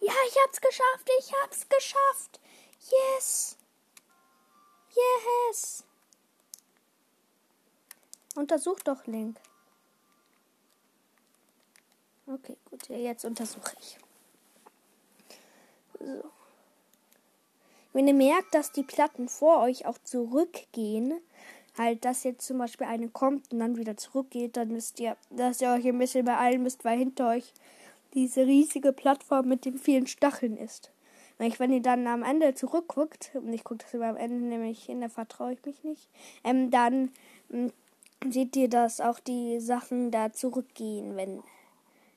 Ja, 0.00 0.12
ich 0.28 0.36
hab's 0.44 0.60
geschafft. 0.60 1.10
Ich 1.20 1.32
hab's 1.42 1.68
geschafft. 1.68 2.40
Yes. 3.14 3.56
Yes. 5.50 5.84
Untersuch 8.34 8.80
doch 8.80 9.06
Link. 9.06 9.38
Okay, 12.26 12.56
gut. 12.70 12.88
Jetzt 12.88 13.24
untersuche 13.24 13.76
ich. 13.78 13.98
So. 16.00 16.35
Wenn 17.96 18.08
ihr 18.08 18.12
merkt, 18.12 18.54
dass 18.54 18.72
die 18.72 18.82
Platten 18.82 19.26
vor 19.26 19.62
euch 19.62 19.86
auch 19.86 19.96
zurückgehen, 19.96 21.14
halt, 21.78 22.04
dass 22.04 22.24
jetzt 22.24 22.46
zum 22.46 22.58
Beispiel 22.58 22.86
eine 22.86 23.08
kommt 23.08 23.50
und 23.50 23.58
dann 23.58 23.78
wieder 23.78 23.96
zurückgeht, 23.96 24.58
dann 24.58 24.68
wisst 24.74 25.00
ihr, 25.00 25.16
dass 25.30 25.62
ihr 25.62 25.70
euch 25.70 25.86
ein 25.86 25.98
bisschen 25.98 26.26
beeilen 26.26 26.62
müsst, 26.62 26.84
weil 26.84 26.98
hinter 26.98 27.30
euch 27.30 27.54
diese 28.12 28.44
riesige 28.44 28.92
Plattform 28.92 29.48
mit 29.48 29.64
den 29.64 29.78
vielen 29.78 30.06
Stacheln 30.06 30.58
ist. 30.58 30.90
Wenn 31.38 31.72
ihr 31.72 31.80
dann 31.80 32.06
am 32.06 32.22
Ende 32.22 32.52
zurückguckt, 32.52 33.30
und 33.32 33.50
ich 33.54 33.64
gucke 33.64 33.82
das 33.84 33.94
immer 33.94 34.08
am 34.08 34.18
Ende, 34.18 34.44
nämlich 34.44 34.90
in 34.90 35.00
der 35.00 35.08
vertraue 35.08 35.54
ich 35.54 35.64
mich 35.64 35.82
nicht, 35.82 36.10
ähm, 36.44 36.70
dann 36.70 37.12
ähm, 37.50 37.72
seht 38.28 38.56
ihr, 38.56 38.68
dass 38.68 39.00
auch 39.00 39.20
die 39.20 39.58
Sachen 39.58 40.10
da 40.10 40.34
zurückgehen, 40.34 41.16
wenn, 41.16 41.42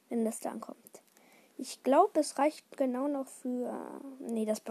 wenn 0.09 0.25
das 0.25 0.41
dann 0.41 0.59
kommt. 0.59 0.77
Ich 1.57 1.83
glaube, 1.83 2.19
es 2.19 2.37
reicht 2.37 2.65
genau 2.77 3.07
noch 3.07 3.27
für. 3.27 4.01
Nee, 4.19 4.45
das 4.45 4.61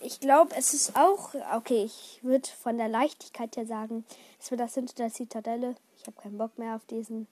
ich 0.00 0.20
glaube, 0.20 0.54
es 0.56 0.74
ist 0.74 0.96
auch, 0.96 1.34
okay, 1.54 1.84
ich 1.84 2.20
würde 2.22 2.48
von 2.48 2.76
der 2.76 2.88
Leichtigkeit 2.88 3.56
her 3.56 3.66
sagen, 3.66 4.04
es 4.40 4.50
wird 4.50 4.60
das 4.60 4.74
hinter 4.74 4.94
der 4.94 5.12
Zitadelle. 5.12 5.76
Ich 5.96 6.06
habe 6.06 6.20
keinen 6.20 6.38
Bock 6.38 6.58
mehr 6.58 6.74
auf 6.74 6.84
diesen, 6.86 7.26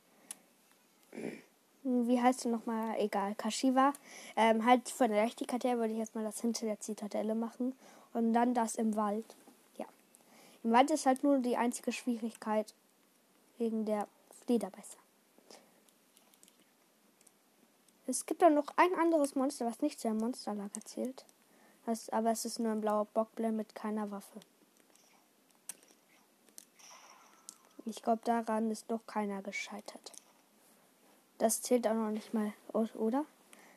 wie 1.82 2.20
heißt 2.20 2.44
du 2.44 2.48
nochmal, 2.48 2.96
egal, 2.98 3.34
Kashiwa. 3.34 3.92
Ähm, 4.36 4.64
halt 4.64 4.88
von 4.88 5.10
der 5.10 5.22
Leichtigkeit 5.22 5.64
her 5.64 5.78
würde 5.78 5.92
ich 5.92 5.98
erstmal 5.98 6.24
das 6.24 6.40
hinter 6.40 6.66
der 6.66 6.80
Zitadelle 6.80 7.34
machen 7.34 7.74
und 8.12 8.32
dann 8.32 8.54
das 8.54 8.76
im 8.76 8.96
Wald. 8.96 9.36
Ja. 9.76 9.86
Im 10.62 10.72
Wald 10.72 10.90
ist 10.90 11.06
halt 11.06 11.24
nur 11.24 11.38
die 11.38 11.56
einzige 11.56 11.92
Schwierigkeit 11.92 12.74
wegen 13.58 13.84
der 13.84 14.06
Flederbeißer. 14.44 14.98
Es 18.06 18.26
gibt 18.26 18.42
dann 18.42 18.54
noch 18.54 18.66
ein 18.76 18.94
anderes 18.94 19.36
Monster, 19.36 19.66
was 19.66 19.82
nicht 19.82 20.00
zu 20.00 20.08
einem 20.08 20.18
Monsterlager 20.18 20.80
zählt. 20.84 21.24
Aber 21.86 22.30
es 22.30 22.44
ist 22.44 22.60
nur 22.60 22.72
ein 22.72 22.80
blauer 22.80 23.06
Bockblend 23.06 23.56
mit 23.56 23.74
keiner 23.74 24.10
Waffe. 24.10 24.40
Ich 27.84 28.02
glaube, 28.02 28.20
daran 28.24 28.70
ist 28.70 28.90
doch 28.90 29.00
keiner 29.06 29.42
gescheitert. 29.42 30.12
Das 31.38 31.62
zählt 31.62 31.86
auch 31.88 31.94
noch 31.94 32.10
nicht 32.10 32.32
mal, 32.34 32.52
oder? 32.72 33.24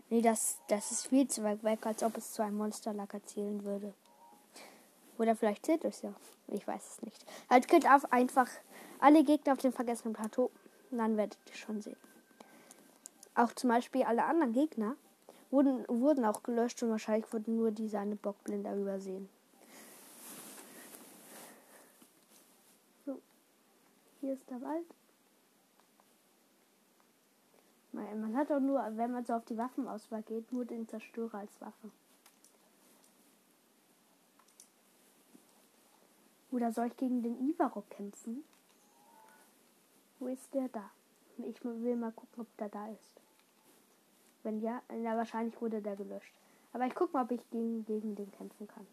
Nee, 0.09 0.21
das, 0.21 0.57
das 0.67 0.91
ist 0.91 1.07
viel 1.07 1.27
zu 1.27 1.43
weit 1.43 1.63
weg, 1.63 1.85
als 1.85 2.03
ob 2.03 2.17
es 2.17 2.33
zu 2.33 2.43
einem 2.43 2.57
Monsterlager 2.57 3.25
zählen 3.25 3.63
würde. 3.63 3.93
Oder 5.17 5.35
vielleicht 5.35 5.65
zählt 5.65 5.85
es 5.85 6.01
ja. 6.01 6.13
Ich 6.49 6.67
weiß 6.67 6.95
es 6.95 7.01
nicht. 7.01 7.25
Halt 7.49 7.67
könnt 7.67 7.89
auf 7.89 8.11
einfach 8.11 8.47
alle 8.99 9.23
Gegner 9.23 9.53
auf 9.53 9.59
dem 9.59 9.73
vergessenen 9.73 10.13
Plateau. 10.13 10.51
Dann 10.91 11.17
werdet 11.17 11.39
ihr 11.49 11.55
schon 11.55 11.81
sehen. 11.81 11.97
Auch 13.33 13.53
zum 13.53 13.69
Beispiel 13.69 14.03
alle 14.03 14.25
anderen 14.25 14.53
Gegner 14.53 14.95
wurden, 15.53 15.85
wurden 15.87 16.25
auch 16.25 16.41
gelöscht 16.41 16.81
und 16.81 16.89
wahrscheinlich 16.89 17.31
wurden 17.31 17.55
nur 17.55 17.71
diese 17.71 17.99
eine 17.99 18.15
Bockblinder 18.15 18.75
übersehen. 18.75 19.29
Hier 24.19 24.33
ist 24.33 24.49
der 24.49 24.61
Wald. 24.61 24.85
Man 27.91 28.35
hat 28.35 28.51
auch 28.51 28.59
nur, 28.59 28.81
wenn 28.97 29.11
man 29.11 29.23
so 29.25 29.33
auf 29.33 29.45
die 29.45 29.57
Waffenauswahl 29.57 30.23
geht, 30.23 30.51
nur 30.51 30.65
den 30.65 30.87
Zerstörer 30.87 31.39
als 31.39 31.61
Waffe. 31.61 31.91
Oder 36.51 36.71
soll 36.71 36.87
ich 36.87 36.97
gegen 36.97 37.21
den 37.21 37.49
Ivarok 37.49 37.87
kämpfen? 37.89 38.43
Wo 40.19 40.27
ist 40.27 40.53
der 40.53 40.69
da? 40.69 40.89
Ich 41.37 41.63
will 41.63 41.95
mal 41.95 42.11
gucken, 42.11 42.41
ob 42.41 42.57
der 42.57 42.69
da 42.69 42.87
ist. 42.87 43.22
Wenn 44.43 44.61
ja, 44.61 44.81
ja 44.91 45.17
wahrscheinlich 45.17 45.59
wurde 45.61 45.81
der 45.81 45.95
gelöscht. 45.95 46.33
Aber 46.73 46.85
ich 46.85 46.95
gucke 46.95 47.13
mal, 47.13 47.23
ob 47.23 47.31
ich 47.31 47.49
gegen, 47.49 47.85
gegen 47.85 48.15
den 48.15 48.31
kämpfen 48.31 48.67
kann. 48.67 48.85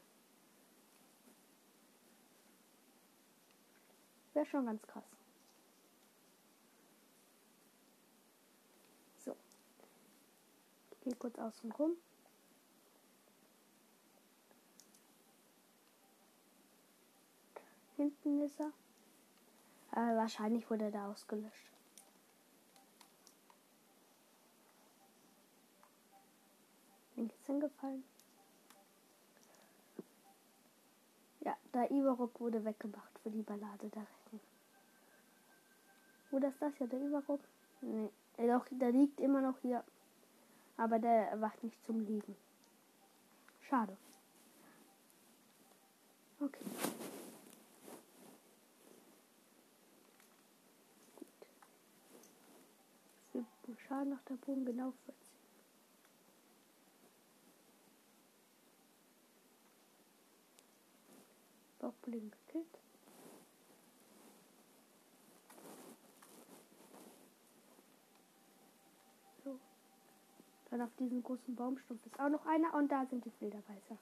Wäre 4.32 4.46
schon 4.46 4.66
ganz 4.66 4.82
krass. 4.86 5.04
So. 9.18 9.34
Ich 10.92 11.00
gehe 11.00 11.14
kurz 11.16 11.38
außen 11.38 11.72
rum. 11.72 11.96
Hinten 17.96 18.40
ist 18.42 18.60
er. 18.60 18.72
Aber 19.90 20.16
wahrscheinlich 20.16 20.70
wurde 20.70 20.90
er 20.90 21.08
ausgelöscht. 21.08 21.70
Link 27.16 27.32
ist 27.32 27.39
hingefallen. 27.50 28.04
Ja, 31.40 31.56
der 31.74 31.90
Ivarok 31.90 32.40
wurde 32.40 32.64
weggemacht 32.64 33.18
für 33.22 33.30
die 33.30 33.42
Ballade 33.42 33.88
der 33.88 34.02
Recken. 34.02 34.40
Oder 36.30 36.48
ist 36.48 36.62
das 36.62 36.78
ja 36.78 36.86
der 36.86 37.00
Ivarok? 37.00 37.40
Nee, 37.80 38.10
doch, 38.36 38.66
der 38.70 38.92
liegt 38.92 39.20
immer 39.20 39.40
noch 39.40 39.58
hier. 39.60 39.82
Aber 40.76 40.98
der 40.98 41.30
erwacht 41.30 41.62
nicht 41.64 41.84
zum 41.86 42.00
Liegen. 42.00 42.36
Schade. 43.68 43.96
Okay. 46.40 46.64
Schaden 53.88 54.10
nach 54.10 54.22
der 54.22 54.34
Bogen 54.34 54.64
genau 54.64 54.92
40. 55.06 55.19
Bauchbullen 61.80 62.30
gekillt. 62.30 62.78
So. 69.44 69.58
Dann 70.70 70.82
auf 70.82 70.94
diesem 70.98 71.22
großen 71.22 71.56
Baumstumpf 71.56 72.04
ist 72.06 72.20
auch 72.20 72.28
noch 72.28 72.46
einer 72.46 72.74
und 72.74 72.92
da 72.92 73.06
sind 73.06 73.24
die 73.24 73.30
Flederbeißer. 73.30 73.98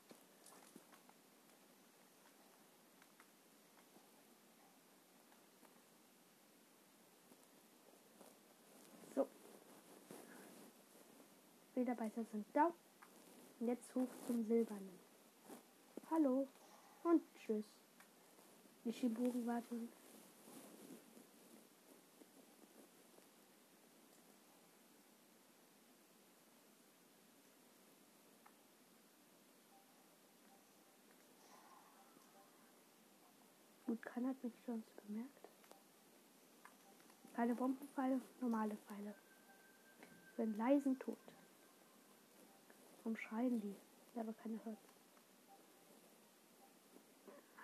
Flederbeißer 11.79 12.25
sind 12.33 12.45
da. 12.55 12.73
Und 13.61 13.69
jetzt 13.69 13.95
hoch 13.95 14.09
zum 14.27 14.45
Silbernen. 14.45 14.99
Hallo 16.11 16.49
und 17.05 17.23
tschüss. 17.35 17.65
Die 18.85 18.93
Schiburen 18.93 19.47
warten. 19.47 19.89
Gut, 33.87 34.03
keiner 34.03 34.29
hat 34.29 34.45
mich 34.45 34.53
schon 34.67 34.85
bemerkt. 35.07 35.49
Keine 37.35 37.55
Bombenpfeile, 37.55 38.21
normale 38.41 38.77
Pfeile. 38.77 39.15
Einen 40.37 40.57
leisen 40.59 40.99
Tod. 40.99 41.17
Warum 42.99 43.17
schreien 43.17 43.61
die? 43.61 43.75
Ja, 44.15 44.23
aber 44.23 44.35
keiner 44.35 44.63
hört. 44.65 44.79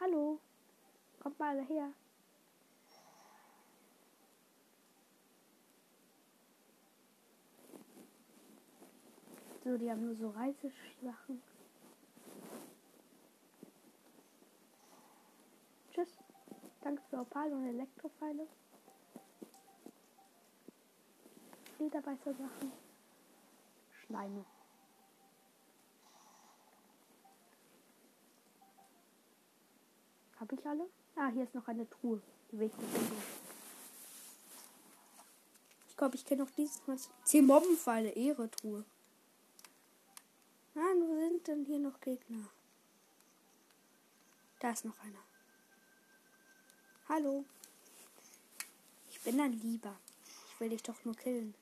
Hallo? 0.04 0.38
Kommt 1.18 1.38
mal 1.38 1.56
alle 1.56 1.66
her. 1.66 1.90
So, 9.62 9.78
die 9.78 9.90
haben 9.90 10.04
nur 10.04 10.14
so 10.14 10.28
Reisesachen. 10.28 11.42
Tschüss. 15.90 16.18
Danke 16.82 17.02
für 17.08 17.20
Opal 17.20 17.50
und 17.54 17.66
Elektrofeile. 17.66 18.46
Lederbeißer-Sachen. 21.78 22.72
Schleime. 24.04 24.44
Habe 30.44 30.56
ich 30.56 30.66
alle? 30.66 30.86
Ah, 31.16 31.28
hier 31.28 31.44
ist 31.44 31.54
noch 31.54 31.66
eine 31.68 31.88
Truhe. 31.88 32.20
Die 32.52 32.58
will 32.58 32.66
ich 32.66 32.76
nicht 32.76 33.12
Ich 35.88 35.96
glaube, 35.96 36.16
ich 36.16 36.26
kenne 36.26 36.42
noch 36.42 36.50
dieses 36.50 36.86
Mal. 36.86 36.98
10 37.24 37.46
Mobbenpfeile, 37.46 38.10
Ehre 38.10 38.50
Truhe. 38.50 38.84
Nein, 40.74 41.00
wo 41.00 41.18
sind 41.18 41.48
denn 41.48 41.64
hier 41.64 41.78
noch 41.78 41.98
Gegner? 41.98 42.46
Da 44.60 44.72
ist 44.72 44.84
noch 44.84 44.98
einer. 45.00 45.24
Hallo. 47.08 47.46
Ich 49.08 49.18
bin 49.22 49.38
dann 49.38 49.52
lieber. 49.52 49.96
Ich 50.50 50.60
will 50.60 50.68
dich 50.68 50.82
doch 50.82 51.02
nur 51.06 51.14
killen. 51.14 51.54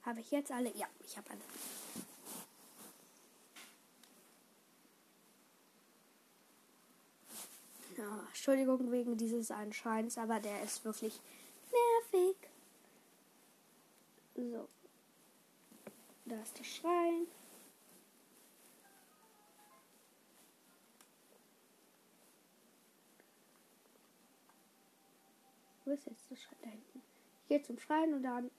Habe 0.00 0.20
ich 0.20 0.30
jetzt 0.30 0.50
alle? 0.50 0.74
Ja, 0.78 0.86
ich 1.04 1.18
habe 1.18 1.28
alle. 1.28 1.42
Ja, 8.00 8.24
Entschuldigung 8.28 8.90
wegen 8.90 9.18
dieses 9.18 9.50
Anscheins, 9.50 10.16
aber 10.16 10.40
der 10.40 10.62
ist 10.62 10.82
wirklich 10.86 11.20
nervig. 11.70 12.36
So. 14.34 14.68
Da 16.24 16.40
ist 16.40 16.58
der 16.58 16.64
Schrein. 16.64 17.26
Wo 25.84 25.90
ist 25.90 26.06
jetzt 26.06 26.30
der 26.30 26.36
Schrein 26.36 26.58
da 26.62 26.70
hinten? 26.70 27.02
Ich 27.42 27.48
gehe 27.48 27.62
zum 27.62 27.78
Schrein 27.78 28.14
und 28.14 28.22
dann 28.22 28.50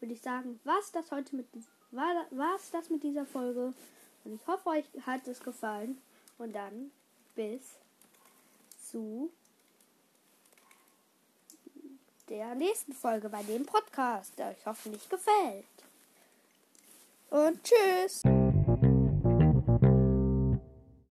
würde 0.00 0.12
ich 0.12 0.20
sagen, 0.20 0.60
was 0.64 0.92
das 0.92 1.10
heute 1.10 1.34
mit 1.34 1.46
war 1.92 2.26
was 2.30 2.70
das 2.72 2.90
mit 2.90 3.04
dieser 3.04 3.24
Folge 3.24 3.72
und 4.24 4.34
ich 4.34 4.46
hoffe 4.46 4.68
euch 4.68 4.84
hat 5.06 5.26
es 5.28 5.40
gefallen 5.40 5.96
und 6.36 6.52
dann 6.52 6.90
bis 7.36 7.78
zu 8.94 9.32
der 12.28 12.54
nächsten 12.54 12.92
Folge 12.92 13.28
bei 13.28 13.42
dem 13.42 13.66
Podcast, 13.66 14.38
der 14.38 14.50
euch 14.50 14.64
hoffentlich 14.64 15.08
gefällt. 15.08 15.66
Und 17.28 17.60
tschüss. 17.64 18.22